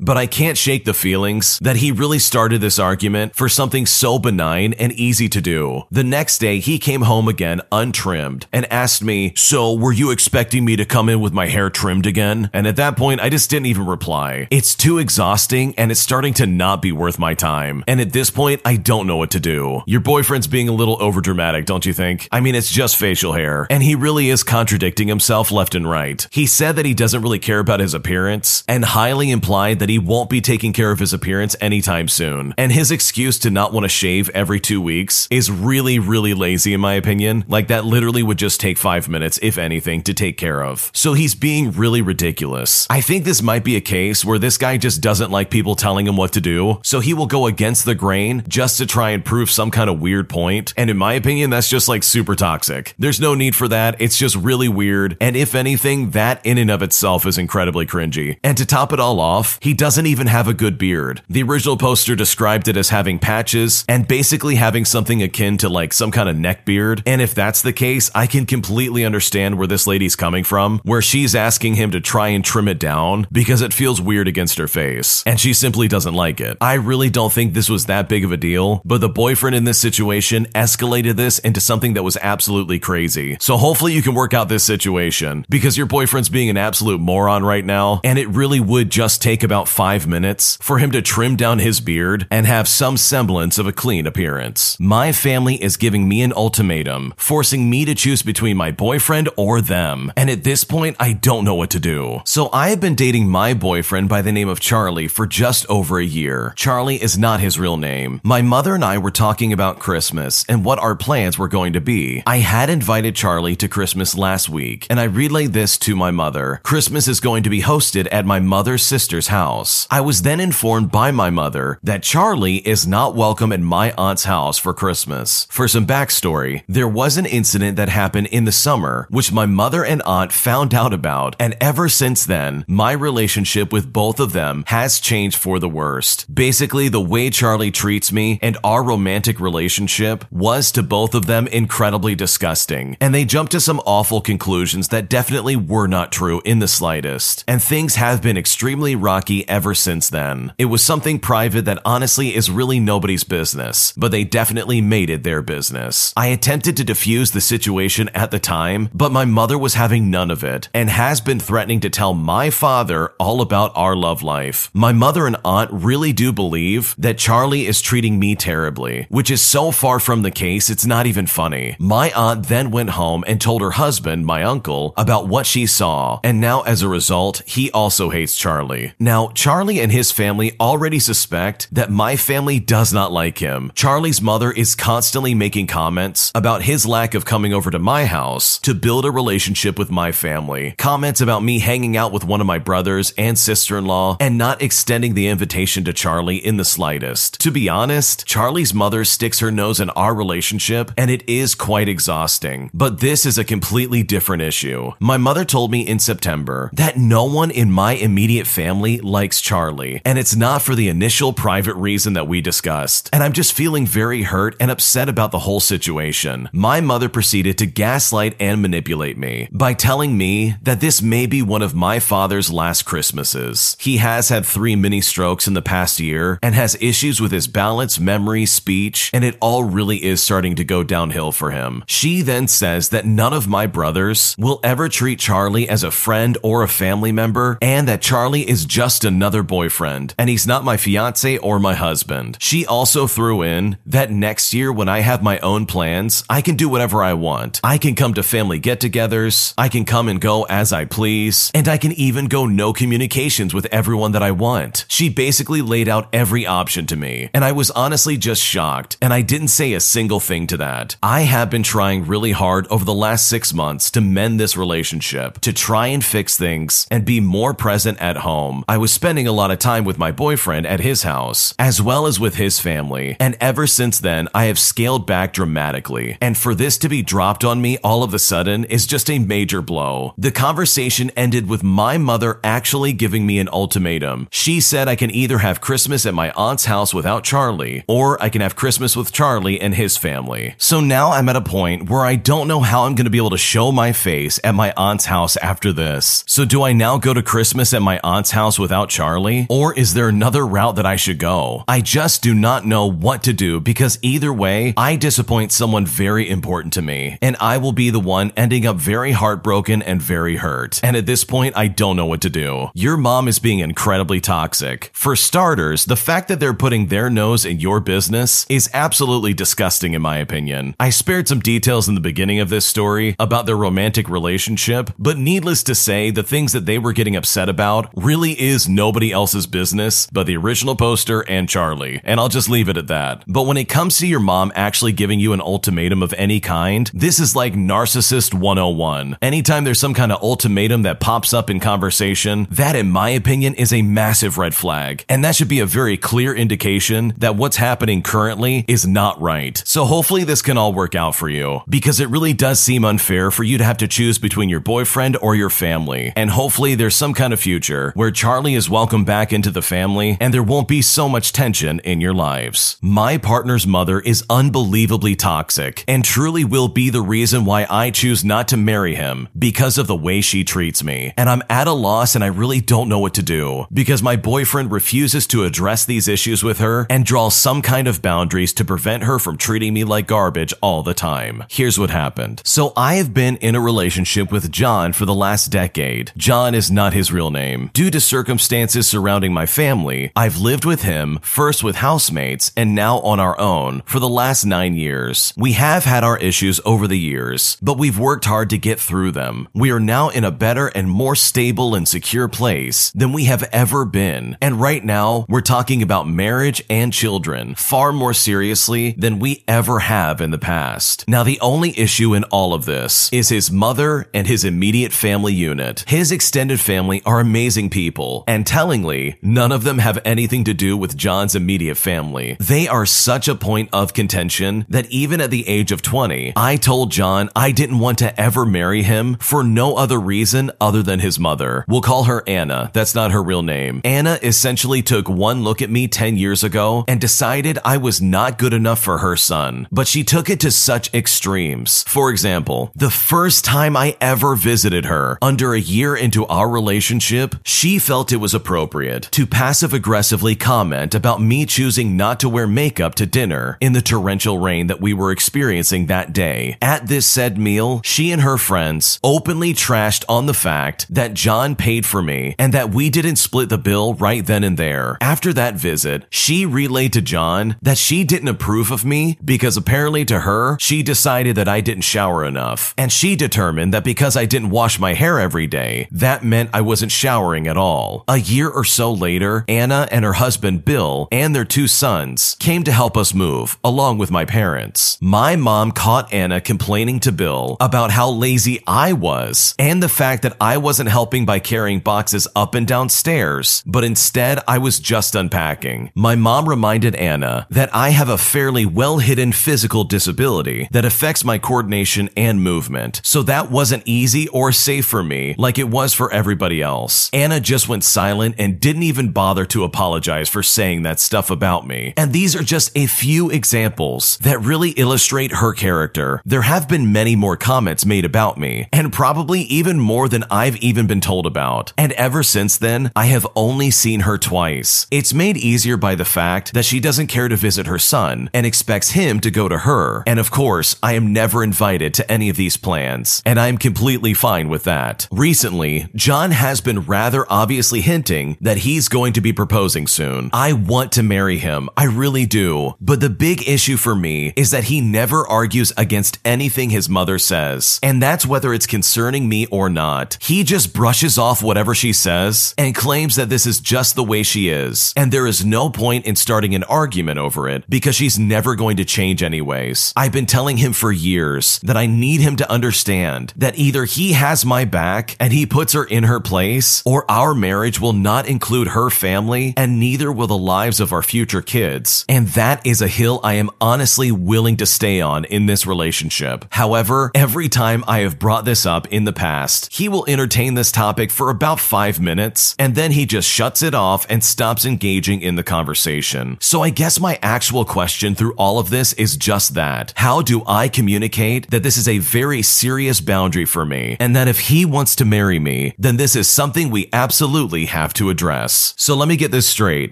but 0.00 0.16
I 0.16 0.26
can't 0.26 0.58
shake 0.58 0.84
the 0.84 0.94
feelings 0.94 1.58
that 1.60 1.76
he 1.76 1.92
really 1.92 2.18
started 2.18 2.60
this 2.60 2.78
argument 2.78 3.34
for 3.34 3.48
something 3.48 3.86
so 3.86 4.18
benign 4.18 4.72
and 4.74 4.92
easy 4.92 5.28
to 5.28 5.40
do. 5.40 5.82
The 5.90 6.04
next 6.04 6.38
day, 6.38 6.60
he 6.60 6.78
came 6.78 7.02
home 7.02 7.28
again 7.28 7.60
untrimmed 7.70 8.46
and 8.52 8.70
asked 8.72 9.02
me, 9.02 9.32
So, 9.36 9.74
were 9.74 9.92
you 9.92 10.10
expecting 10.10 10.64
me 10.64 10.76
to 10.76 10.84
come 10.84 11.08
in 11.08 11.20
with 11.20 11.32
my 11.32 11.46
hair 11.46 11.70
trimmed 11.70 12.06
again? 12.06 12.50
And 12.52 12.66
at 12.66 12.76
that 12.76 12.96
point, 12.96 13.20
I 13.20 13.28
just 13.28 13.50
didn't 13.50 13.66
even 13.66 13.86
reply. 13.86 14.48
It's 14.50 14.74
too 14.74 14.98
exhausting 14.98 15.74
and 15.76 15.90
it's 15.90 16.00
starting 16.00 16.34
to 16.34 16.46
not 16.46 16.80
be 16.80 16.92
worth 16.92 17.18
my 17.18 17.34
time. 17.34 17.84
And 17.86 18.00
at 18.00 18.12
this 18.12 18.30
point, 18.30 18.62
I 18.64 18.76
don't 18.76 19.06
know 19.06 19.16
what 19.16 19.32
to 19.32 19.40
do. 19.40 19.82
Your 19.86 20.00
boyfriend's 20.00 20.46
being 20.46 20.68
a 20.68 20.72
little 20.72 20.96
overdramatic, 20.98 21.66
don't 21.66 21.84
you 21.84 21.92
think? 21.92 22.28
I 22.32 22.40
mean, 22.40 22.54
it's 22.54 22.70
just 22.70 22.96
facial 22.96 23.32
hair, 23.32 23.66
and 23.70 23.82
he 23.82 23.94
really 23.94 24.30
is 24.30 24.42
contradicting 24.42 25.08
himself 25.08 25.50
left 25.50 25.74
and 25.74 25.88
right. 25.88 26.26
He 26.30 26.46
said 26.46 26.76
that 26.76 26.86
he 26.86 26.94
doesn't 26.94 27.22
really 27.22 27.38
care 27.38 27.58
about 27.58 27.80
his 27.80 27.94
appearance 27.94 28.64
and 28.68 28.84
highly 28.84 29.30
implied 29.34 29.80
that 29.80 29.90
he 29.90 29.98
won't 29.98 30.30
be 30.30 30.40
taking 30.40 30.72
care 30.72 30.90
of 30.90 30.98
his 30.98 31.12
appearance 31.12 31.54
anytime 31.60 32.08
soon. 32.08 32.54
And 32.56 32.72
his 32.72 32.90
excuse 32.90 33.38
to 33.40 33.50
not 33.50 33.74
want 33.74 33.84
to 33.84 33.88
shave 33.90 34.30
every 34.30 34.60
two 34.60 34.80
weeks 34.80 35.28
is 35.30 35.50
really, 35.50 35.98
really 35.98 36.32
lazy 36.32 36.72
in 36.72 36.80
my 36.80 36.94
opinion. 36.94 37.44
Like 37.48 37.68
that 37.68 37.84
literally 37.84 38.22
would 38.22 38.38
just 38.38 38.60
take 38.60 38.78
five 38.78 39.10
minutes, 39.10 39.38
if 39.42 39.58
anything, 39.58 40.02
to 40.04 40.14
take 40.14 40.38
care 40.38 40.64
of. 40.64 40.90
So 40.94 41.12
he's 41.12 41.34
being 41.34 41.72
really 41.72 42.00
ridiculous. 42.00 42.86
I 42.88 43.02
think 43.02 43.24
this 43.24 43.42
might 43.42 43.64
be 43.64 43.76
a 43.76 43.80
case 43.80 44.24
where 44.24 44.38
this 44.38 44.56
guy 44.56 44.78
just 44.78 45.00
doesn't 45.00 45.30
like 45.30 45.50
people 45.50 45.74
telling 45.74 46.06
him 46.06 46.16
what 46.16 46.32
to 46.34 46.40
do, 46.40 46.80
so 46.82 47.00
he 47.00 47.12
will 47.12 47.26
go 47.26 47.46
against 47.46 47.84
the 47.84 47.94
grain 47.94 48.44
just 48.48 48.78
to 48.78 48.86
try 48.86 49.10
and 49.10 49.24
prove 49.24 49.50
some 49.50 49.70
kind 49.70 49.90
of 49.90 50.00
weird 50.00 50.28
point. 50.28 50.72
And 50.76 50.88
in 50.88 50.96
my 50.96 51.14
opinion, 51.14 51.50
that's 51.50 51.68
just 51.68 51.88
like 51.88 52.04
super 52.04 52.36
toxic. 52.36 52.94
There's 52.98 53.20
no 53.20 53.34
need 53.34 53.56
for 53.56 53.66
that. 53.68 54.00
It's 54.00 54.16
just 54.16 54.36
really 54.36 54.68
weird. 54.68 55.16
And 55.20 55.36
if 55.36 55.54
anything, 55.56 56.10
that 56.10 56.40
in 56.46 56.58
and 56.58 56.70
of 56.70 56.82
itself 56.82 57.26
is 57.26 57.38
incredibly 57.38 57.86
cringy. 57.86 58.38
And 58.44 58.56
to 58.58 58.66
top 58.66 58.92
it 58.92 59.00
all 59.00 59.18
off, 59.18 59.23
he 59.60 59.72
doesn't 59.72 60.06
even 60.06 60.26
have 60.26 60.48
a 60.48 60.54
good 60.54 60.76
beard. 60.76 61.22
The 61.28 61.42
original 61.42 61.76
poster 61.76 62.14
described 62.14 62.68
it 62.68 62.76
as 62.76 62.90
having 62.90 63.18
patches 63.18 63.84
and 63.88 64.06
basically 64.06 64.56
having 64.56 64.84
something 64.84 65.22
akin 65.22 65.56
to 65.58 65.68
like 65.68 65.92
some 65.92 66.10
kind 66.10 66.28
of 66.28 66.36
neck 66.36 66.64
beard. 66.66 67.02
And 67.06 67.22
if 67.22 67.34
that's 67.34 67.62
the 67.62 67.72
case, 67.72 68.10
I 68.14 68.26
can 68.26 68.44
completely 68.44 69.04
understand 69.04 69.56
where 69.56 69.66
this 69.66 69.86
lady's 69.86 70.14
coming 70.14 70.44
from, 70.44 70.80
where 70.84 71.00
she's 71.00 71.34
asking 71.34 71.74
him 71.74 71.90
to 71.92 72.00
try 72.00 72.28
and 72.28 72.44
trim 72.44 72.68
it 72.68 72.78
down 72.78 73.26
because 73.32 73.62
it 73.62 73.72
feels 73.72 74.00
weird 74.00 74.28
against 74.28 74.58
her 74.58 74.68
face. 74.68 75.22
And 75.26 75.40
she 75.40 75.54
simply 75.54 75.88
doesn't 75.88 76.14
like 76.14 76.40
it. 76.40 76.58
I 76.60 76.74
really 76.74 77.08
don't 77.08 77.32
think 77.32 77.54
this 77.54 77.70
was 77.70 77.86
that 77.86 78.08
big 78.08 78.24
of 78.24 78.32
a 78.32 78.36
deal, 78.36 78.82
but 78.84 79.00
the 79.00 79.08
boyfriend 79.08 79.56
in 79.56 79.64
this 79.64 79.80
situation 79.80 80.46
escalated 80.54 81.16
this 81.16 81.38
into 81.38 81.60
something 81.60 81.94
that 81.94 82.02
was 82.02 82.18
absolutely 82.18 82.78
crazy. 82.78 83.38
So 83.40 83.56
hopefully 83.56 83.94
you 83.94 84.02
can 84.02 84.14
work 84.14 84.34
out 84.34 84.48
this 84.50 84.64
situation 84.64 85.46
because 85.48 85.78
your 85.78 85.86
boyfriend's 85.86 86.28
being 86.28 86.50
an 86.50 86.58
absolute 86.58 87.00
moron 87.00 87.42
right 87.42 87.64
now, 87.64 88.00
and 88.04 88.18
it 88.18 88.28
really 88.28 88.60
would 88.60 88.90
just 88.90 89.13
take 89.22 89.42
about 89.42 89.68
five 89.68 90.06
minutes 90.06 90.58
for 90.60 90.78
him 90.78 90.90
to 90.92 91.02
trim 91.02 91.36
down 91.36 91.58
his 91.58 91.80
beard 91.80 92.26
and 92.30 92.46
have 92.46 92.68
some 92.68 92.96
semblance 92.96 93.58
of 93.58 93.66
a 93.66 93.72
clean 93.72 94.06
appearance. 94.06 94.76
My 94.80 95.12
family 95.12 95.62
is 95.62 95.76
giving 95.76 96.08
me 96.08 96.22
an 96.22 96.32
ultimatum, 96.32 97.14
forcing 97.16 97.68
me 97.70 97.84
to 97.84 97.94
choose 97.94 98.22
between 98.22 98.56
my 98.56 98.70
boyfriend 98.70 99.28
or 99.36 99.60
them, 99.60 100.12
and 100.16 100.30
at 100.30 100.44
this 100.44 100.64
point, 100.64 100.96
I 100.98 101.12
don't 101.12 101.44
know 101.44 101.54
what 101.54 101.70
to 101.70 101.80
do. 101.80 102.20
So 102.24 102.48
I 102.52 102.70
have 102.70 102.80
been 102.80 102.94
dating 102.94 103.28
my 103.28 103.54
boyfriend 103.54 104.08
by 104.08 104.22
the 104.22 104.32
name 104.32 104.48
of 104.48 104.60
Charlie 104.60 105.08
for 105.08 105.26
just 105.26 105.66
over 105.68 105.98
a 105.98 106.04
year. 106.04 106.52
Charlie 106.56 107.02
is 107.02 107.18
not 107.18 107.40
his 107.40 107.58
real 107.58 107.76
name. 107.76 108.20
My 108.24 108.42
mother 108.42 108.74
and 108.74 108.84
I 108.84 108.98
were 108.98 109.10
talking 109.10 109.52
about 109.52 109.78
Christmas 109.78 110.44
and 110.48 110.64
what 110.64 110.78
our 110.78 110.94
plans 110.94 111.38
were 111.38 111.48
going 111.48 111.72
to 111.74 111.80
be. 111.80 112.22
I 112.26 112.38
had 112.38 112.70
invited 112.70 113.14
Charlie 113.14 113.56
to 113.56 113.68
Christmas 113.68 114.16
last 114.16 114.48
week, 114.48 114.86
and 114.90 115.00
I 115.00 115.04
relayed 115.04 115.52
this 115.52 115.78
to 115.78 115.96
my 115.96 116.10
mother. 116.10 116.60
Christmas 116.62 117.08
is 117.08 117.20
going 117.20 117.42
to 117.44 117.50
be 117.50 117.62
hosted 117.62 118.08
at 118.10 118.26
my 118.26 118.40
mother's 118.40 118.82
sister's 118.94 119.26
house. 119.26 119.88
I 119.90 120.00
was 120.00 120.22
then 120.22 120.38
informed 120.38 120.92
by 120.92 121.10
my 121.10 121.28
mother 121.28 121.80
that 121.82 122.04
Charlie 122.04 122.58
is 122.58 122.86
not 122.86 123.16
welcome 123.16 123.50
at 123.50 123.58
my 123.58 123.92
aunt's 123.98 124.22
house 124.22 124.56
for 124.56 124.72
Christmas. 124.72 125.48
For 125.50 125.66
some 125.66 125.84
backstory, 125.84 126.62
there 126.68 126.86
was 126.86 127.16
an 127.16 127.26
incident 127.26 127.76
that 127.76 127.88
happened 127.88 128.28
in 128.28 128.44
the 128.44 128.52
summer, 128.52 129.08
which 129.10 129.32
my 129.32 129.46
mother 129.46 129.84
and 129.84 130.00
aunt 130.02 130.30
found 130.30 130.72
out 130.72 130.94
about, 130.94 131.34
and 131.40 131.56
ever 131.60 131.88
since 131.88 132.24
then, 132.24 132.64
my 132.68 132.92
relationship 132.92 133.72
with 133.72 133.92
both 133.92 134.20
of 134.20 134.32
them 134.32 134.62
has 134.68 135.00
changed 135.00 135.38
for 135.38 135.58
the 135.58 135.68
worst. 135.68 136.32
Basically, 136.32 136.88
the 136.88 137.00
way 137.00 137.30
Charlie 137.30 137.72
treats 137.72 138.12
me 138.12 138.38
and 138.40 138.56
our 138.62 138.84
romantic 138.84 139.40
relationship 139.40 140.24
was 140.30 140.70
to 140.70 140.84
both 140.84 141.16
of 141.16 141.26
them 141.26 141.48
incredibly 141.48 142.14
disgusting, 142.14 142.96
and 143.00 143.12
they 143.12 143.24
jumped 143.24 143.50
to 143.50 143.60
some 143.60 143.80
awful 143.86 144.20
conclusions 144.20 144.86
that 144.90 145.08
definitely 145.08 145.56
were 145.56 145.88
not 145.88 146.12
true 146.12 146.40
in 146.44 146.60
the 146.60 146.68
slightest. 146.68 147.42
And 147.48 147.60
things 147.60 147.96
have 147.96 148.22
been 148.22 148.36
extremely 148.36 148.83
rocky 148.92 149.48
ever 149.48 149.72
since 149.72 150.10
then. 150.10 150.52
It 150.58 150.66
was 150.66 150.82
something 150.82 151.18
private 151.18 151.64
that 151.64 151.80
honestly 151.84 152.34
is 152.34 152.50
really 152.50 152.80
nobody's 152.80 153.24
business, 153.24 153.94
but 153.96 154.10
they 154.10 154.24
definitely 154.24 154.80
made 154.80 155.08
it 155.08 155.22
their 155.22 155.40
business. 155.40 156.12
I 156.16 156.26
attempted 156.26 156.76
to 156.76 156.84
defuse 156.84 157.32
the 157.32 157.40
situation 157.40 158.10
at 158.10 158.32
the 158.32 158.40
time, 158.40 158.90
but 158.92 159.12
my 159.12 159.24
mother 159.24 159.56
was 159.56 159.74
having 159.74 160.10
none 160.10 160.30
of 160.30 160.42
it 160.42 160.68
and 160.74 160.90
has 160.90 161.20
been 161.20 161.38
threatening 161.38 161.80
to 161.80 161.88
tell 161.90 162.14
my 162.14 162.50
father 162.50 163.12
all 163.20 163.40
about 163.40 163.70
our 163.76 163.94
love 163.94 164.22
life. 164.22 164.70
My 164.74 164.92
mother 164.92 165.26
and 165.26 165.36
aunt 165.44 165.70
really 165.72 166.12
do 166.12 166.32
believe 166.32 166.96
that 166.98 167.16
Charlie 167.16 167.66
is 167.66 167.80
treating 167.80 168.18
me 168.18 168.34
terribly, 168.34 169.06
which 169.08 169.30
is 169.30 169.40
so 169.40 169.70
far 169.70 170.00
from 170.00 170.22
the 170.22 170.30
case, 170.32 170.68
it's 170.68 170.84
not 170.84 171.06
even 171.06 171.26
funny. 171.26 171.76
My 171.78 172.10
aunt 172.12 172.48
then 172.48 172.72
went 172.72 172.90
home 172.90 173.22
and 173.26 173.40
told 173.40 173.62
her 173.62 173.72
husband, 173.72 174.26
my 174.26 174.42
uncle, 174.42 174.92
about 174.96 175.28
what 175.28 175.46
she 175.46 175.66
saw, 175.66 176.18
and 176.24 176.40
now 176.40 176.62
as 176.62 176.82
a 176.82 176.88
result, 176.88 177.42
he 177.46 177.70
also 177.70 178.10
hates 178.10 178.36
Charlie. 178.36 178.73
Charlie. 178.74 178.94
Now, 178.98 179.28
Charlie 179.34 179.80
and 179.80 179.92
his 179.92 180.10
family 180.10 180.56
already 180.58 180.98
suspect 180.98 181.68
that 181.72 181.90
my 181.90 182.16
family 182.16 182.58
does 182.58 182.92
not 182.92 183.12
like 183.12 183.38
him. 183.38 183.70
Charlie's 183.74 184.20
mother 184.20 184.50
is 184.50 184.74
constantly 184.74 185.34
making 185.34 185.66
comments 185.66 186.32
about 186.34 186.62
his 186.62 186.86
lack 186.86 187.14
of 187.14 187.24
coming 187.24 187.52
over 187.52 187.70
to 187.70 187.78
my 187.78 188.06
house 188.06 188.58
to 188.60 188.74
build 188.74 189.04
a 189.04 189.10
relationship 189.10 189.78
with 189.78 189.90
my 189.90 190.12
family. 190.12 190.74
Comments 190.78 191.20
about 191.20 191.42
me 191.42 191.58
hanging 191.58 191.96
out 191.96 192.12
with 192.12 192.24
one 192.24 192.40
of 192.40 192.46
my 192.46 192.58
brothers 192.58 193.12
and 193.16 193.38
sister 193.38 193.78
in 193.78 193.86
law 193.86 194.16
and 194.20 194.38
not 194.38 194.62
extending 194.62 195.14
the 195.14 195.28
invitation 195.28 195.84
to 195.84 195.92
Charlie 195.92 196.44
in 196.44 196.56
the 196.56 196.64
slightest. 196.64 197.40
To 197.40 197.50
be 197.50 197.68
honest, 197.68 198.26
Charlie's 198.26 198.74
mother 198.74 199.04
sticks 199.04 199.40
her 199.40 199.50
nose 199.50 199.80
in 199.80 199.90
our 199.90 200.14
relationship 200.14 200.90
and 200.96 201.10
it 201.10 201.28
is 201.28 201.54
quite 201.54 201.88
exhausting. 201.88 202.70
But 202.74 203.00
this 203.00 203.26
is 203.26 203.38
a 203.38 203.44
completely 203.44 204.02
different 204.02 204.42
issue. 204.42 204.92
My 204.98 205.16
mother 205.16 205.44
told 205.44 205.70
me 205.70 205.86
in 205.86 205.98
September 205.98 206.70
that 206.72 206.96
no 206.96 207.24
one 207.24 207.50
in 207.50 207.70
my 207.70 207.92
immediate 207.92 208.46
family 208.46 208.63
likes 208.64 209.40
Charlie, 209.40 210.00
and 210.04 210.18
it's 210.18 210.34
not 210.34 210.62
for 210.62 210.74
the 210.74 210.88
initial 210.88 211.32
private 211.32 211.74
reason 211.74 212.14
that 212.14 212.26
we 212.26 212.40
discussed. 212.40 213.10
And 213.12 213.22
I'm 213.22 213.32
just 213.32 213.52
feeling 213.52 213.86
very 213.86 214.22
hurt 214.22 214.56
and 214.58 214.70
upset 214.70 215.08
about 215.08 215.30
the 215.30 215.40
whole 215.40 215.60
situation. 215.60 216.48
My 216.52 216.80
mother 216.80 217.08
proceeded 217.08 217.58
to 217.58 217.66
gaslight 217.66 218.36
and 218.40 218.62
manipulate 218.62 219.18
me 219.18 219.48
by 219.52 219.74
telling 219.74 220.16
me 220.16 220.56
that 220.62 220.80
this 220.80 221.02
may 221.02 221.26
be 221.26 221.42
one 221.42 221.62
of 221.62 221.74
my 221.74 221.98
father's 222.00 222.50
last 222.50 222.84
Christmases. 222.84 223.76
He 223.80 223.98
has 223.98 224.28
had 224.28 224.46
three 224.46 224.76
mini 224.76 225.00
strokes 225.00 225.46
in 225.46 225.54
the 225.54 225.62
past 225.62 226.00
year 226.00 226.38
and 226.42 226.54
has 226.54 226.76
issues 226.80 227.20
with 227.20 227.32
his 227.32 227.46
balance, 227.46 228.00
memory, 228.00 228.46
speech, 228.46 229.10
and 229.12 229.24
it 229.24 229.36
all 229.40 229.64
really 229.64 230.02
is 230.02 230.22
starting 230.22 230.54
to 230.56 230.64
go 230.64 230.82
downhill 230.82 231.32
for 231.32 231.50
him. 231.50 231.84
She 231.86 232.22
then 232.22 232.48
says 232.48 232.88
that 232.90 233.04
none 233.04 233.32
of 233.32 233.48
my 233.48 233.66
brothers 233.66 234.34
will 234.38 234.60
ever 234.62 234.88
treat 234.88 235.18
Charlie 235.18 235.68
as 235.68 235.82
a 235.82 235.90
friend 235.90 236.38
or 236.42 236.62
a 236.62 236.68
family 236.68 237.12
member, 237.12 237.58
and 237.60 237.88
that 237.88 238.02
Charlie 238.02 238.48
is 238.48 238.53
just 238.64 239.04
another 239.04 239.42
boyfriend, 239.42 240.14
and 240.18 240.28
he's 240.28 240.46
not 240.46 240.64
my 240.64 240.76
fiance 240.76 241.38
or 241.38 241.58
my 241.58 241.74
husband. 241.74 242.36
She 242.40 242.66
also 242.66 243.06
threw 243.06 243.42
in 243.42 243.78
that 243.86 244.10
next 244.10 244.52
year, 244.52 244.72
when 244.72 244.88
I 244.88 245.00
have 245.00 245.22
my 245.22 245.38
own 245.38 245.64
plans, 245.66 246.24
I 246.28 246.42
can 246.42 246.56
do 246.56 246.68
whatever 246.68 247.02
I 247.02 247.14
want. 247.14 247.60
I 247.64 247.78
can 247.78 247.94
come 247.94 248.12
to 248.14 248.22
family 248.22 248.58
get 248.58 248.80
togethers, 248.80 249.54
I 249.56 249.68
can 249.68 249.84
come 249.84 250.08
and 250.08 250.20
go 250.20 250.44
as 250.44 250.72
I 250.72 250.84
please, 250.84 251.50
and 251.54 251.68
I 251.68 251.78
can 251.78 251.92
even 251.92 252.26
go 252.26 252.46
no 252.46 252.72
communications 252.72 253.54
with 253.54 253.66
everyone 253.72 254.12
that 254.12 254.22
I 254.22 254.30
want. 254.30 254.84
She 254.88 255.08
basically 255.08 255.62
laid 255.62 255.88
out 255.88 256.08
every 256.12 256.46
option 256.46 256.86
to 256.86 256.96
me, 256.96 257.30
and 257.32 257.44
I 257.44 257.52
was 257.52 257.70
honestly 257.70 258.16
just 258.16 258.42
shocked, 258.42 258.98
and 259.00 259.12
I 259.12 259.22
didn't 259.22 259.48
say 259.48 259.72
a 259.72 259.80
single 259.80 260.20
thing 260.20 260.46
to 260.48 260.56
that. 260.58 260.96
I 261.02 261.22
have 261.22 261.48
been 261.50 261.62
trying 261.62 262.06
really 262.06 262.32
hard 262.32 262.66
over 262.68 262.84
the 262.84 262.92
last 262.92 263.26
six 263.26 263.54
months 263.54 263.90
to 263.92 264.00
mend 264.00 264.38
this 264.38 264.56
relationship, 264.56 265.40
to 265.40 265.52
try 265.52 265.86
and 265.86 266.04
fix 266.04 266.36
things 266.36 266.86
and 266.90 267.04
be 267.04 267.20
more 267.20 267.54
present 267.54 268.00
at 268.00 268.18
home. 268.18 268.34
I 268.68 268.78
was 268.78 268.92
spending 268.92 269.26
a 269.26 269.32
lot 269.32 269.50
of 269.50 269.58
time 269.58 269.84
with 269.84 269.98
my 269.98 270.12
boyfriend 270.12 270.66
at 270.66 270.80
his 270.80 271.02
house, 271.02 271.54
as 271.58 271.80
well 271.80 272.06
as 272.06 272.20
with 272.20 272.34
his 272.34 272.58
family, 272.60 273.16
and 273.18 273.36
ever 273.40 273.66
since 273.66 273.98
then, 273.98 274.28
I 274.34 274.44
have 274.44 274.58
scaled 274.58 275.06
back 275.06 275.32
dramatically. 275.32 276.18
And 276.20 276.36
for 276.36 276.54
this 276.54 276.76
to 276.78 276.88
be 276.88 277.02
dropped 277.02 277.44
on 277.44 277.62
me 277.62 277.78
all 277.78 278.02
of 278.02 278.14
a 278.14 278.18
sudden 278.18 278.64
is 278.64 278.86
just 278.86 279.10
a 279.10 279.18
major 279.18 279.62
blow. 279.62 280.14
The 280.18 280.30
conversation 280.30 281.10
ended 281.16 281.48
with 281.48 281.62
my 281.62 281.98
mother 281.98 282.40
actually 282.42 282.92
giving 282.92 283.26
me 283.26 283.38
an 283.38 283.48
ultimatum. 283.48 284.28
She 284.30 284.60
said 284.60 284.88
I 284.88 284.96
can 284.96 285.10
either 285.10 285.38
have 285.38 285.60
Christmas 285.60 286.06
at 286.06 286.14
my 286.14 286.30
aunt's 286.32 286.66
house 286.66 286.92
without 286.92 287.24
Charlie, 287.24 287.84
or 287.86 288.22
I 288.22 288.28
can 288.28 288.40
have 288.40 288.56
Christmas 288.56 288.96
with 288.96 289.12
Charlie 289.12 289.60
and 289.60 289.74
his 289.74 289.96
family. 289.96 290.54
So 290.58 290.80
now 290.80 291.12
I'm 291.12 291.28
at 291.28 291.36
a 291.36 291.40
point 291.40 291.88
where 291.88 292.04
I 292.04 292.16
don't 292.16 292.48
know 292.48 292.60
how 292.60 292.84
I'm 292.84 292.94
going 292.94 293.04
to 293.04 293.10
be 293.10 293.18
able 293.18 293.30
to 293.30 293.38
show 293.38 293.72
my 293.72 293.92
face 293.92 294.38
at 294.44 294.54
my 294.54 294.72
aunt's 294.76 295.06
house 295.06 295.36
after 295.38 295.72
this. 295.72 296.24
So 296.26 296.44
do 296.44 296.62
I 296.62 296.72
now 296.72 296.98
go 296.98 297.14
to 297.14 297.22
Christmas 297.22 297.72
at 297.72 297.82
my 297.82 298.00
aunt's 298.02 298.32
house 298.34 298.58
without 298.58 298.90
Charlie? 298.90 299.46
Or 299.48 299.72
is 299.72 299.94
there 299.94 300.08
another 300.08 300.46
route 300.46 300.76
that 300.76 300.86
I 300.86 300.96
should 300.96 301.18
go? 301.18 301.64
I 301.66 301.80
just 301.80 302.22
do 302.22 302.34
not 302.34 302.66
know 302.66 302.86
what 302.86 303.22
to 303.24 303.32
do 303.32 303.58
because 303.58 303.98
either 304.02 304.32
way, 304.32 304.74
I 304.76 304.96
disappoint 304.96 305.50
someone 305.50 305.86
very 305.86 306.28
important 306.28 306.72
to 306.74 306.82
me, 306.82 307.18
and 307.22 307.36
I 307.40 307.56
will 307.58 307.72
be 307.72 307.90
the 307.90 307.98
one 307.98 308.32
ending 308.36 308.66
up 308.66 308.76
very 308.76 309.12
heartbroken 309.12 309.82
and 309.82 310.02
very 310.02 310.36
hurt. 310.36 310.80
And 310.84 310.96
at 310.96 311.06
this 311.06 311.24
point, 311.24 311.56
I 311.56 311.68
don't 311.68 311.96
know 311.96 312.06
what 312.06 312.20
to 312.22 312.30
do. 312.30 312.68
Your 312.74 312.96
mom 312.96 313.28
is 313.28 313.38
being 313.38 313.60
incredibly 313.60 314.20
toxic. 314.20 314.90
For 314.92 315.16
starters, 315.16 315.86
the 315.86 315.96
fact 315.96 316.28
that 316.28 316.40
they're 316.40 316.54
putting 316.54 316.88
their 316.88 317.08
nose 317.08 317.44
in 317.44 317.60
your 317.60 317.80
business 317.80 318.46
is 318.48 318.68
absolutely 318.74 319.32
disgusting 319.32 319.94
in 319.94 320.02
my 320.02 320.18
opinion. 320.18 320.74
I 320.78 320.90
spared 320.90 321.28
some 321.28 321.40
details 321.40 321.88
in 321.88 321.94
the 321.94 322.00
beginning 322.00 322.40
of 322.40 322.48
this 322.48 322.66
story 322.66 323.16
about 323.18 323.46
their 323.46 323.56
romantic 323.56 324.08
relationship, 324.08 324.90
but 324.98 325.18
needless 325.18 325.62
to 325.64 325.74
say, 325.74 326.10
the 326.10 326.22
things 326.22 326.52
that 326.52 326.66
they 326.66 326.78
were 326.78 326.92
getting 326.92 327.16
upset 327.16 327.48
about 327.48 327.90
really 327.94 328.23
is 328.32 328.68
nobody 328.68 329.12
else's 329.12 329.46
business 329.46 330.08
but 330.12 330.26
the 330.26 330.36
original 330.36 330.76
poster 330.76 331.20
and 331.28 331.48
Charlie. 331.48 332.00
And 332.04 332.18
I'll 332.18 332.28
just 332.28 332.48
leave 332.48 332.68
it 332.68 332.76
at 332.76 332.86
that. 332.88 333.24
But 333.26 333.46
when 333.46 333.56
it 333.56 333.68
comes 333.68 333.98
to 333.98 334.06
your 334.06 334.20
mom 334.20 334.52
actually 334.54 334.92
giving 334.92 335.20
you 335.20 335.32
an 335.32 335.40
ultimatum 335.40 336.02
of 336.02 336.14
any 336.14 336.40
kind, 336.40 336.90
this 336.94 337.18
is 337.18 337.36
like 337.36 337.54
narcissist 337.54 338.34
101. 338.34 339.18
Anytime 339.20 339.64
there's 339.64 339.80
some 339.80 339.94
kind 339.94 340.12
of 340.12 340.22
ultimatum 340.22 340.82
that 340.82 341.00
pops 341.00 341.32
up 341.34 341.50
in 341.50 341.60
conversation, 341.60 342.46
that 342.50 342.76
in 342.76 342.90
my 342.90 343.10
opinion 343.10 343.54
is 343.54 343.72
a 343.72 343.82
massive 343.82 344.38
red 344.38 344.54
flag. 344.54 345.04
And 345.08 345.24
that 345.24 345.36
should 345.36 345.48
be 345.48 345.60
a 345.60 345.66
very 345.66 345.96
clear 345.96 346.34
indication 346.34 347.12
that 347.18 347.36
what's 347.36 347.56
happening 347.56 348.02
currently 348.02 348.64
is 348.68 348.86
not 348.86 349.20
right. 349.20 349.62
So 349.66 349.84
hopefully 349.84 350.24
this 350.24 350.42
can 350.42 350.58
all 350.58 350.72
work 350.72 350.94
out 350.94 351.14
for 351.14 351.28
you 351.28 351.60
because 351.68 352.00
it 352.00 352.08
really 352.08 352.32
does 352.32 352.60
seem 352.60 352.84
unfair 352.84 353.30
for 353.30 353.44
you 353.44 353.58
to 353.58 353.64
have 353.64 353.78
to 353.78 353.88
choose 353.88 354.18
between 354.18 354.48
your 354.48 354.60
boyfriend 354.60 355.16
or 355.18 355.34
your 355.34 355.50
family. 355.50 356.12
And 356.16 356.30
hopefully 356.30 356.74
there's 356.74 356.96
some 356.96 357.14
kind 357.14 357.32
of 357.32 357.40
future 357.40 357.92
where 357.94 358.03
Charlie 358.10 358.54
is 358.54 358.70
welcomed 358.70 359.06
back 359.06 359.32
into 359.32 359.50
the 359.50 359.62
family 359.62 360.16
and 360.20 360.32
there 360.32 360.42
won't 360.42 360.68
be 360.68 360.82
so 360.82 361.08
much 361.08 361.32
tension 361.32 361.80
in 361.80 362.00
your 362.00 362.14
lives. 362.14 362.76
My 362.80 363.18
partner's 363.18 363.66
mother 363.66 364.00
is 364.00 364.24
unbelievably 364.28 365.16
toxic 365.16 365.84
and 365.88 366.04
truly 366.04 366.44
will 366.44 366.68
be 366.68 366.90
the 366.90 367.02
reason 367.02 367.44
why 367.44 367.66
I 367.70 367.90
choose 367.90 368.24
not 368.24 368.48
to 368.48 368.56
marry 368.56 368.94
him 368.94 369.28
because 369.38 369.78
of 369.78 369.86
the 369.86 369.96
way 369.96 370.20
she 370.20 370.44
treats 370.44 370.84
me. 370.84 371.12
And 371.16 371.28
I'm 371.28 371.42
at 371.48 371.66
a 371.66 371.72
loss 371.72 372.14
and 372.14 372.24
I 372.24 372.28
really 372.28 372.60
don't 372.60 372.88
know 372.88 372.98
what 372.98 373.14
to 373.14 373.22
do 373.22 373.66
because 373.72 374.02
my 374.02 374.16
boyfriend 374.16 374.72
refuses 374.72 375.26
to 375.28 375.44
address 375.44 375.84
these 375.84 376.08
issues 376.08 376.42
with 376.42 376.58
her 376.58 376.86
and 376.90 377.04
draw 377.04 377.28
some 377.28 377.62
kind 377.62 377.88
of 377.88 378.02
boundaries 378.02 378.52
to 378.54 378.64
prevent 378.64 379.04
her 379.04 379.18
from 379.18 379.36
treating 379.36 379.74
me 379.74 379.84
like 379.84 380.06
garbage 380.06 380.52
all 380.60 380.82
the 380.82 380.94
time. 380.94 381.44
Here's 381.48 381.78
what 381.78 381.90
happened. 381.90 382.42
So 382.44 382.72
I 382.76 382.94
have 382.94 383.14
been 383.14 383.36
in 383.36 383.54
a 383.54 383.60
relationship 383.60 384.30
with 384.30 384.50
John 384.50 384.92
for 384.92 385.06
the 385.06 385.14
last 385.14 385.46
decade. 385.48 386.12
John 386.16 386.54
is 386.54 386.70
not 386.70 386.92
his 386.92 387.12
real 387.12 387.30
name. 387.30 387.70
Due 387.72 387.90
to 387.94 388.00
circumstances 388.00 388.88
surrounding 388.88 389.32
my 389.32 389.46
family, 389.46 390.10
I've 390.16 390.38
lived 390.38 390.64
with 390.64 390.82
him, 390.82 391.20
first 391.22 391.62
with 391.62 391.76
housemates, 391.76 392.50
and 392.56 392.74
now 392.74 392.98
on 392.98 393.20
our 393.20 393.38
own 393.38 393.82
for 393.86 394.00
the 394.00 394.08
last 394.08 394.44
nine 394.44 394.74
years. 394.74 395.32
We 395.36 395.52
have 395.52 395.84
had 395.84 396.02
our 396.02 396.18
issues 396.18 396.60
over 396.64 396.88
the 396.88 396.98
years, 396.98 397.56
but 397.62 397.78
we've 397.78 397.96
worked 397.96 398.24
hard 398.24 398.50
to 398.50 398.58
get 398.58 398.80
through 398.80 399.12
them. 399.12 399.46
We 399.54 399.70
are 399.70 399.78
now 399.78 400.08
in 400.08 400.24
a 400.24 400.32
better 400.32 400.66
and 400.74 400.90
more 400.90 401.14
stable 401.14 401.76
and 401.76 401.86
secure 401.86 402.26
place 402.26 402.90
than 402.96 403.12
we 403.12 403.26
have 403.26 403.48
ever 403.52 403.84
been. 403.84 404.36
And 404.40 404.60
right 404.60 404.84
now, 404.84 405.24
we're 405.28 405.40
talking 405.40 405.80
about 405.80 406.08
marriage 406.08 406.64
and 406.68 406.92
children 406.92 407.54
far 407.54 407.92
more 407.92 408.12
seriously 408.12 408.96
than 408.98 409.20
we 409.20 409.44
ever 409.46 409.78
have 409.78 410.20
in 410.20 410.32
the 410.32 410.38
past. 410.38 411.06
Now, 411.06 411.22
the 411.22 411.38
only 411.40 411.78
issue 411.78 412.12
in 412.14 412.24
all 412.24 412.54
of 412.54 412.64
this 412.64 413.08
is 413.12 413.28
his 413.28 413.52
mother 413.52 414.08
and 414.12 414.26
his 414.26 414.44
immediate 414.44 414.92
family 414.92 415.32
unit. 415.32 415.84
His 415.86 416.10
extended 416.10 416.58
family 416.58 417.00
are 417.06 417.20
amazing 417.20 417.70
people, 417.70 417.83
and 418.26 418.46
tellingly, 418.46 419.16
none 419.22 419.52
of 419.52 419.64
them 419.64 419.78
have 419.78 419.98
anything 420.04 420.44
to 420.44 420.54
do 420.54 420.76
with 420.76 420.96
John's 420.96 421.34
immediate 421.34 421.76
family. 421.76 422.36
They 422.40 422.68
are 422.68 422.86
such 422.86 423.28
a 423.28 423.34
point 423.34 423.68
of 423.72 423.94
contention 423.94 424.64
that 424.68 424.90
even 424.90 425.20
at 425.20 425.30
the 425.30 425.48
age 425.48 425.72
of 425.72 425.82
20, 425.82 426.32
I 426.36 426.56
told 426.56 426.90
John 426.90 427.30
I 427.34 427.50
didn't 427.50 427.78
want 427.78 427.98
to 427.98 428.20
ever 428.20 428.46
marry 428.46 428.82
him 428.82 429.16
for 429.20 429.42
no 429.44 429.76
other 429.76 429.98
reason 429.98 430.50
other 430.60 430.82
than 430.82 431.00
his 431.00 431.18
mother. 431.18 431.64
We'll 431.68 431.80
call 431.80 432.04
her 432.04 432.22
Anna. 432.26 432.70
That's 432.72 432.94
not 432.94 433.12
her 433.12 433.22
real 433.22 433.42
name. 433.42 433.80
Anna 433.84 434.18
essentially 434.22 434.82
took 434.82 435.08
one 435.08 435.42
look 435.42 435.62
at 435.62 435.70
me 435.70 435.88
10 435.88 436.16
years 436.16 436.44
ago 436.44 436.84
and 436.88 437.00
decided 437.00 437.58
I 437.64 437.76
was 437.76 438.00
not 438.00 438.38
good 438.38 438.54
enough 438.54 438.80
for 438.80 438.98
her 438.98 439.16
son, 439.16 439.68
but 439.70 439.88
she 439.88 440.04
took 440.04 440.30
it 440.30 440.40
to 440.40 440.50
such 440.50 440.92
extremes. 440.94 441.84
For 441.86 442.10
example, 442.10 442.72
the 442.74 442.90
first 442.90 443.44
time 443.44 443.76
I 443.76 443.96
ever 444.00 444.34
visited 444.36 444.86
her, 444.86 445.18
under 445.20 445.54
a 445.54 445.60
year 445.60 445.96
into 445.96 446.26
our 446.26 446.48
relationship, 446.48 447.34
she 447.44 447.73
felt 447.78 448.12
it 448.12 448.18
was 448.18 448.34
appropriate 448.34 449.08
to 449.12 449.26
passive 449.26 449.72
aggressively 449.72 450.34
comment 450.34 450.94
about 450.94 451.20
me 451.20 451.46
choosing 451.46 451.96
not 451.96 452.20
to 452.20 452.28
wear 452.28 452.46
makeup 452.46 452.94
to 452.96 453.06
dinner 453.06 453.56
in 453.60 453.72
the 453.72 453.82
torrential 453.82 454.38
rain 454.38 454.66
that 454.66 454.80
we 454.80 454.92
were 454.92 455.10
experiencing 455.10 455.86
that 455.86 456.12
day. 456.12 456.56
At 456.60 456.88
this 456.88 457.06
said 457.06 457.38
meal, 457.38 457.80
she 457.84 458.10
and 458.10 458.22
her 458.22 458.38
friends 458.38 458.98
openly 459.02 459.54
trashed 459.54 460.04
on 460.08 460.26
the 460.26 460.34
fact 460.34 460.86
that 460.90 461.14
John 461.14 461.56
paid 461.56 461.86
for 461.86 462.02
me 462.02 462.34
and 462.38 462.52
that 462.54 462.70
we 462.70 462.90
didn't 462.90 463.16
split 463.16 463.48
the 463.48 463.58
bill 463.58 463.94
right 463.94 464.24
then 464.24 464.44
and 464.44 464.56
there. 464.56 464.98
After 465.00 465.32
that 465.32 465.54
visit, 465.54 466.04
she 466.10 466.46
relayed 466.46 466.92
to 466.94 467.02
John 467.02 467.56
that 467.62 467.78
she 467.78 468.04
didn't 468.04 468.28
approve 468.28 468.70
of 468.70 468.84
me 468.84 469.18
because 469.24 469.56
apparently 469.56 470.04
to 470.06 470.20
her, 470.20 470.56
she 470.60 470.82
decided 470.82 471.36
that 471.36 471.48
I 471.48 471.60
didn't 471.60 471.82
shower 471.82 472.24
enough. 472.24 472.74
And 472.76 472.92
she 472.92 473.16
determined 473.16 473.72
that 473.74 473.84
because 473.84 474.16
I 474.16 474.26
didn't 474.26 474.50
wash 474.50 474.78
my 474.78 474.94
hair 474.94 475.18
every 475.18 475.46
day, 475.46 475.88
that 475.90 476.24
meant 476.24 476.50
I 476.52 476.60
wasn't 476.60 476.92
showering 476.92 477.46
at 477.46 477.56
all. 477.56 477.63
All. 477.64 478.04
A 478.06 478.18
year 478.18 478.48
or 478.48 478.64
so 478.64 478.92
later, 478.92 479.44
Anna 479.48 479.88
and 479.90 480.04
her 480.04 480.12
husband 480.24 480.64
Bill 480.66 481.08
and 481.10 481.34
their 481.34 481.46
two 481.46 481.66
sons 481.66 482.36
came 482.38 482.62
to 482.64 482.72
help 482.72 482.94
us 482.96 483.14
move, 483.14 483.56
along 483.64 483.96
with 483.96 484.10
my 484.10 484.26
parents. 484.26 484.98
My 485.00 485.34
mom 485.34 485.72
caught 485.72 486.12
Anna 486.12 486.40
complaining 486.42 487.00
to 487.00 487.10
Bill 487.12 487.56
about 487.60 487.90
how 487.90 488.10
lazy 488.10 488.62
I 488.66 488.92
was 488.92 489.54
and 489.58 489.82
the 489.82 489.88
fact 489.88 490.22
that 490.22 490.36
I 490.40 490.58
wasn't 490.58 490.90
helping 490.90 491.24
by 491.24 491.38
carrying 491.38 491.80
boxes 491.80 492.28
up 492.36 492.54
and 492.54 492.66
down 492.66 492.90
stairs, 492.90 493.62
but 493.66 493.82
instead 493.82 494.40
I 494.46 494.58
was 494.58 494.78
just 494.78 495.14
unpacking. 495.14 495.90
My 495.94 496.16
mom 496.16 496.48
reminded 496.48 496.94
Anna 496.96 497.46
that 497.50 497.74
I 497.74 497.90
have 497.90 498.10
a 498.10 498.18
fairly 498.18 498.66
well 498.66 498.98
hidden 498.98 499.32
physical 499.32 499.84
disability 499.84 500.68
that 500.72 500.84
affects 500.84 501.24
my 501.24 501.38
coordination 501.38 502.10
and 502.14 502.42
movement, 502.42 503.00
so 503.04 503.22
that 503.22 503.50
wasn't 503.50 503.84
easy 503.86 504.28
or 504.28 504.52
safe 504.52 504.84
for 504.84 505.02
me 505.02 505.34
like 505.38 505.58
it 505.58 505.70
was 505.70 505.94
for 505.94 506.12
everybody 506.12 506.60
else. 506.60 507.08
Anna 507.14 507.40
just 507.40 507.53
went 507.68 507.84
silent 507.84 508.34
and 508.38 508.58
didn't 508.60 508.82
even 508.82 509.12
bother 509.12 509.46
to 509.46 509.64
apologize 509.64 510.28
for 510.28 510.42
saying 510.42 510.82
that 510.82 511.00
stuff 511.00 511.30
about 511.30 511.66
me. 511.66 511.94
And 511.96 512.12
these 512.12 512.34
are 512.34 512.42
just 512.42 512.76
a 512.76 512.86
few 512.86 513.30
examples 513.30 514.18
that 514.18 514.40
really 514.40 514.70
illustrate 514.70 515.32
her 515.32 515.52
character. 515.52 516.20
There 516.24 516.42
have 516.42 516.68
been 516.68 516.92
many 516.92 517.14
more 517.16 517.36
comments 517.36 517.86
made 517.86 518.04
about 518.04 518.38
me, 518.38 518.68
and 518.72 518.92
probably 518.92 519.42
even 519.42 519.78
more 519.78 520.08
than 520.08 520.24
I've 520.30 520.56
even 520.56 520.86
been 520.86 521.00
told 521.00 521.26
about. 521.26 521.72
And 521.78 521.92
ever 521.92 522.22
since 522.22 522.58
then, 522.58 522.90
I 522.96 523.06
have 523.06 523.26
only 523.36 523.70
seen 523.70 524.00
her 524.00 524.18
twice. 524.18 524.86
It's 524.90 525.14
made 525.14 525.36
easier 525.36 525.76
by 525.76 525.94
the 525.94 526.04
fact 526.04 526.52
that 526.54 526.64
she 526.64 526.80
doesn't 526.80 527.06
care 527.06 527.28
to 527.28 527.36
visit 527.36 527.66
her 527.66 527.78
son 527.78 528.30
and 528.34 528.44
expects 528.44 528.90
him 528.90 529.20
to 529.20 529.30
go 529.30 529.48
to 529.48 529.58
her. 529.58 530.02
And 530.06 530.18
of 530.18 530.30
course, 530.30 530.76
I 530.82 530.94
am 530.94 531.12
never 531.12 531.44
invited 531.44 531.94
to 531.94 532.10
any 532.10 532.28
of 532.28 532.36
these 532.36 532.56
plans, 532.56 533.22
and 533.24 533.38
I'm 533.38 533.58
completely 533.58 534.14
fine 534.14 534.48
with 534.48 534.64
that. 534.64 535.06
Recently, 535.12 535.86
John 535.94 536.32
has 536.32 536.60
been 536.60 536.80
rather 536.80 537.30
obviously 537.44 537.82
hinting 537.82 538.38
that 538.40 538.56
he's 538.56 538.88
going 538.88 539.12
to 539.12 539.20
be 539.20 539.30
proposing 539.30 539.86
soon. 539.86 540.30
I 540.32 540.54
want 540.54 540.92
to 540.92 541.02
marry 541.02 541.36
him, 541.36 541.68
I 541.76 541.84
really 541.84 542.24
do. 542.24 542.74
But 542.80 543.00
the 543.00 543.10
big 543.10 543.46
issue 543.46 543.76
for 543.76 543.94
me 543.94 544.32
is 544.34 544.50
that 544.50 544.64
he 544.64 544.80
never 544.80 545.26
argues 545.28 545.70
against 545.76 546.18
anything 546.24 546.70
his 546.70 546.88
mother 546.88 547.18
says, 547.18 547.78
and 547.82 548.02
that's 548.02 548.24
whether 548.24 548.54
it's 548.54 548.66
concerning 548.66 549.28
me 549.28 549.44
or 549.48 549.68
not. 549.68 550.16
He 550.22 550.42
just 550.42 550.72
brushes 550.72 551.18
off 551.18 551.42
whatever 551.42 551.74
she 551.74 551.92
says 551.92 552.54
and 552.56 552.74
claims 552.74 553.16
that 553.16 553.28
this 553.28 553.44
is 553.44 553.60
just 553.60 553.94
the 553.94 554.02
way 554.02 554.22
she 554.22 554.48
is, 554.48 554.94
and 554.96 555.12
there 555.12 555.26
is 555.26 555.44
no 555.44 555.68
point 555.68 556.06
in 556.06 556.16
starting 556.16 556.54
an 556.54 556.64
argument 556.64 557.18
over 557.18 557.46
it 557.46 557.64
because 557.68 557.94
she's 557.94 558.18
never 558.18 558.54
going 558.54 558.78
to 558.78 558.86
change 558.86 559.22
anyways. 559.22 559.92
I've 559.94 560.12
been 560.12 560.24
telling 560.24 560.56
him 560.56 560.72
for 560.72 560.90
years 560.90 561.58
that 561.58 561.76
I 561.76 561.84
need 561.84 562.22
him 562.22 562.36
to 562.36 562.50
understand 562.50 563.34
that 563.36 563.58
either 563.58 563.84
he 563.84 564.14
has 564.14 564.46
my 564.46 564.64
back 564.64 565.14
and 565.20 565.30
he 565.30 565.44
puts 565.44 565.74
her 565.74 565.84
in 565.84 566.04
her 566.04 566.20
place, 566.20 566.82
or 566.86 567.04
our 567.10 567.33
marriage 567.34 567.80
will 567.80 567.92
not 567.92 568.26
include 568.26 568.68
her 568.68 568.90
family 568.90 569.54
and 569.56 569.78
neither 569.78 570.10
will 570.10 570.26
the 570.26 570.38
lives 570.38 570.80
of 570.80 570.92
our 570.92 571.02
future 571.02 571.42
kids. 571.42 572.04
And 572.08 572.28
that 572.28 572.66
is 572.66 572.80
a 572.80 572.88
hill 572.88 573.20
I 573.22 573.34
am 573.34 573.50
honestly 573.60 574.10
willing 574.10 574.56
to 574.58 574.66
stay 574.66 575.00
on 575.00 575.24
in 575.24 575.46
this 575.46 575.66
relationship. 575.66 576.46
However, 576.50 577.10
every 577.14 577.48
time 577.48 577.84
I 577.86 578.00
have 578.00 578.18
brought 578.18 578.44
this 578.44 578.64
up 578.64 578.86
in 578.88 579.04
the 579.04 579.12
past, 579.12 579.72
he 579.72 579.88
will 579.88 580.04
entertain 580.08 580.54
this 580.54 580.72
topic 580.72 581.10
for 581.10 581.30
about 581.30 581.60
five 581.60 582.00
minutes 582.00 582.54
and 582.58 582.74
then 582.74 582.92
he 582.92 583.06
just 583.06 583.28
shuts 583.28 583.62
it 583.62 583.74
off 583.74 584.06
and 584.08 584.22
stops 584.22 584.64
engaging 584.64 585.20
in 585.20 585.36
the 585.36 585.42
conversation. 585.42 586.38
So 586.40 586.62
I 586.62 586.70
guess 586.70 587.00
my 587.00 587.18
actual 587.22 587.64
question 587.64 588.14
through 588.14 588.34
all 588.34 588.58
of 588.58 588.70
this 588.70 588.92
is 588.94 589.16
just 589.16 589.54
that. 589.54 589.92
How 589.96 590.22
do 590.22 590.42
I 590.46 590.68
communicate 590.68 591.50
that 591.50 591.62
this 591.62 591.76
is 591.76 591.88
a 591.88 591.98
very 591.98 592.42
serious 592.42 593.00
boundary 593.00 593.44
for 593.44 593.64
me 593.64 593.96
and 594.00 594.14
that 594.16 594.28
if 594.28 594.40
he 594.40 594.64
wants 594.64 594.96
to 594.96 595.04
marry 595.04 595.38
me, 595.38 595.74
then 595.78 595.96
this 595.96 596.16
is 596.16 596.28
something 596.28 596.70
we 596.70 596.88
absolutely 596.92 597.23
have 597.24 597.94
to 597.94 598.10
address. 598.10 598.74
So 598.76 598.94
let 598.94 599.08
me 599.08 599.16
get 599.16 599.30
this 599.30 599.48
straight. 599.48 599.90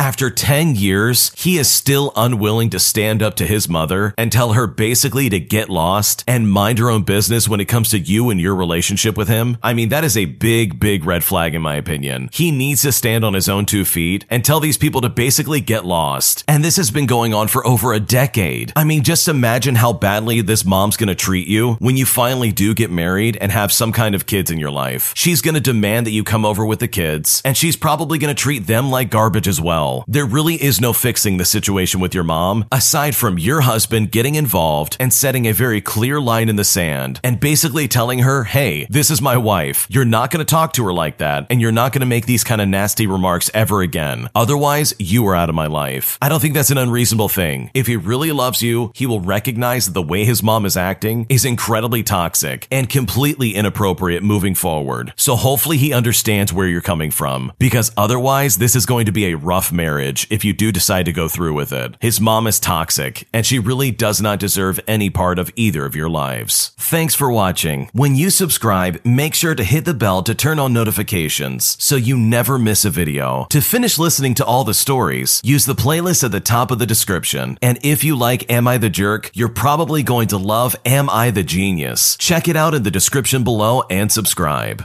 After 0.00 0.30
10 0.30 0.74
years, 0.74 1.32
he 1.36 1.58
is 1.58 1.70
still 1.70 2.12
unwilling 2.16 2.70
to 2.70 2.78
stand 2.78 3.22
up 3.22 3.34
to 3.36 3.46
his 3.46 3.68
mother 3.68 4.14
and 4.18 4.32
tell 4.32 4.54
her 4.54 4.66
basically 4.66 5.28
to 5.30 5.38
get 5.38 5.68
lost 5.68 6.24
and 6.26 6.50
mind 6.50 6.78
her 6.78 6.90
own 6.90 7.02
business 7.02 7.48
when 7.48 7.60
it 7.60 7.66
comes 7.66 7.90
to 7.90 7.98
you 7.98 8.30
and 8.30 8.40
your 8.40 8.54
relationship 8.54 9.16
with 9.16 9.28
him. 9.28 9.58
I 9.62 9.74
mean, 9.74 9.90
that 9.90 10.04
is 10.04 10.16
a 10.16 10.24
big, 10.24 10.80
big 10.80 11.04
red 11.04 11.22
flag 11.22 11.54
in 11.54 11.62
my 11.62 11.76
opinion. 11.76 12.30
He 12.32 12.50
needs 12.50 12.82
to 12.82 12.92
stand 12.92 13.24
on 13.24 13.34
his 13.34 13.48
own 13.48 13.64
two 13.64 13.84
feet 13.84 14.24
and 14.28 14.44
tell 14.44 14.60
these 14.60 14.78
people 14.78 15.00
to 15.02 15.08
basically 15.08 15.60
get 15.60 15.84
lost. 15.84 16.44
And 16.48 16.64
this 16.64 16.76
has 16.76 16.90
been 16.90 17.06
going 17.06 17.32
on 17.32 17.48
for 17.48 17.66
over 17.66 17.92
a 17.92 18.00
decade. 18.00 18.72
I 18.76 18.84
mean, 18.84 19.02
just 19.02 19.28
imagine 19.28 19.76
how 19.76 19.92
badly 19.92 20.40
this 20.40 20.64
mom's 20.64 20.96
gonna 20.96 21.14
treat 21.14 21.46
you 21.46 21.74
when 21.74 21.96
you 21.96 22.06
finally 22.06 22.52
do 22.52 22.74
get 22.74 22.90
married 22.90 23.38
and 23.40 23.52
have 23.52 23.72
some 23.72 23.92
kind 23.92 24.14
of 24.14 24.26
kids 24.26 24.50
in 24.50 24.58
your 24.58 24.70
life. 24.70 25.12
She's 25.16 25.40
gonna 25.42 25.60
demand 25.60 26.06
that 26.06 26.12
you 26.12 26.24
come 26.24 26.44
over 26.44 26.66
with 26.66 26.80
the 26.80 26.88
kids, 26.88 27.09
and 27.44 27.56
she's 27.56 27.76
probably 27.76 28.18
gonna 28.18 28.34
treat 28.34 28.66
them 28.66 28.90
like 28.90 29.10
garbage 29.10 29.48
as 29.48 29.60
well. 29.60 30.04
There 30.06 30.24
really 30.24 30.54
is 30.62 30.80
no 30.80 30.92
fixing 30.92 31.36
the 31.36 31.44
situation 31.44 32.00
with 32.00 32.14
your 32.14 32.24
mom, 32.24 32.66
aside 32.70 33.14
from 33.16 33.38
your 33.38 33.62
husband 33.62 34.12
getting 34.12 34.36
involved 34.36 34.96
and 35.00 35.12
setting 35.12 35.46
a 35.46 35.52
very 35.52 35.80
clear 35.80 36.20
line 36.20 36.48
in 36.48 36.56
the 36.56 36.64
sand 36.64 37.20
and 37.24 37.40
basically 37.40 37.88
telling 37.88 38.20
her, 38.20 38.44
hey, 38.44 38.86
this 38.88 39.10
is 39.10 39.20
my 39.20 39.36
wife. 39.36 39.86
You're 39.90 40.04
not 40.04 40.30
gonna 40.30 40.44
talk 40.44 40.72
to 40.74 40.84
her 40.84 40.92
like 40.92 41.18
that, 41.18 41.46
and 41.50 41.60
you're 41.60 41.72
not 41.72 41.92
gonna 41.92 42.06
make 42.06 42.26
these 42.26 42.44
kind 42.44 42.60
of 42.60 42.68
nasty 42.68 43.06
remarks 43.06 43.50
ever 43.54 43.82
again. 43.82 44.28
Otherwise, 44.34 44.94
you 44.98 45.26
are 45.26 45.36
out 45.36 45.48
of 45.48 45.54
my 45.54 45.66
life. 45.66 46.18
I 46.22 46.28
don't 46.28 46.40
think 46.40 46.54
that's 46.54 46.70
an 46.70 46.78
unreasonable 46.78 47.28
thing. 47.28 47.70
If 47.74 47.86
he 47.86 47.96
really 47.96 48.32
loves 48.32 48.62
you, 48.62 48.92
he 48.94 49.06
will 49.06 49.20
recognize 49.20 49.86
that 49.86 49.94
the 49.94 50.02
way 50.02 50.24
his 50.24 50.42
mom 50.42 50.64
is 50.64 50.76
acting 50.76 51.26
is 51.28 51.44
incredibly 51.44 52.02
toxic 52.02 52.66
and 52.70 52.88
completely 52.88 53.54
inappropriate 53.54 54.22
moving 54.22 54.54
forward. 54.54 55.12
So 55.16 55.36
hopefully 55.36 55.76
he 55.76 55.92
understands 55.92 56.52
where 56.52 56.66
you're 56.66 56.80
coming 57.00 57.10
from, 57.10 57.50
because 57.58 57.90
otherwise, 57.96 58.58
this 58.58 58.76
is 58.76 58.84
going 58.84 59.06
to 59.06 59.12
be 59.12 59.24
a 59.24 59.36
rough 59.36 59.72
marriage 59.72 60.26
if 60.28 60.44
you 60.44 60.52
do 60.52 60.70
decide 60.70 61.06
to 61.06 61.12
go 61.12 61.28
through 61.28 61.54
with 61.54 61.72
it. 61.72 61.96
His 61.98 62.20
mom 62.20 62.46
is 62.46 62.60
toxic, 62.60 63.26
and 63.32 63.46
she 63.46 63.58
really 63.58 63.90
does 63.90 64.20
not 64.20 64.38
deserve 64.38 64.78
any 64.86 65.08
part 65.08 65.38
of 65.38 65.50
either 65.56 65.86
of 65.86 65.96
your 65.96 66.10
lives. 66.10 66.72
Thanks 66.76 67.14
for 67.14 67.32
watching. 67.32 67.88
When 67.94 68.16
you 68.16 68.28
subscribe, 68.28 69.00
make 69.02 69.34
sure 69.34 69.54
to 69.54 69.64
hit 69.64 69.86
the 69.86 69.94
bell 69.94 70.22
to 70.24 70.34
turn 70.34 70.58
on 70.58 70.74
notifications 70.74 71.82
so 71.82 71.96
you 71.96 72.18
never 72.18 72.58
miss 72.58 72.84
a 72.84 72.90
video. 72.90 73.46
To 73.48 73.62
finish 73.62 73.98
listening 73.98 74.34
to 74.34 74.44
all 74.44 74.64
the 74.64 74.74
stories, 74.74 75.40
use 75.42 75.64
the 75.64 75.74
playlist 75.74 76.22
at 76.22 76.32
the 76.32 76.40
top 76.40 76.70
of 76.70 76.78
the 76.78 76.86
description. 76.86 77.56
And 77.62 77.78
if 77.82 78.04
you 78.04 78.14
like 78.14 78.50
Am 78.52 78.68
I 78.68 78.76
the 78.76 78.90
Jerk, 78.90 79.30
you're 79.32 79.48
probably 79.48 80.02
going 80.02 80.28
to 80.28 80.36
love 80.36 80.76
Am 80.84 81.08
I 81.08 81.30
the 81.30 81.44
Genius. 81.44 82.18
Check 82.18 82.46
it 82.46 82.56
out 82.56 82.74
in 82.74 82.82
the 82.82 82.90
description 82.90 83.42
below 83.42 83.84
and 83.88 84.12
subscribe. 84.12 84.78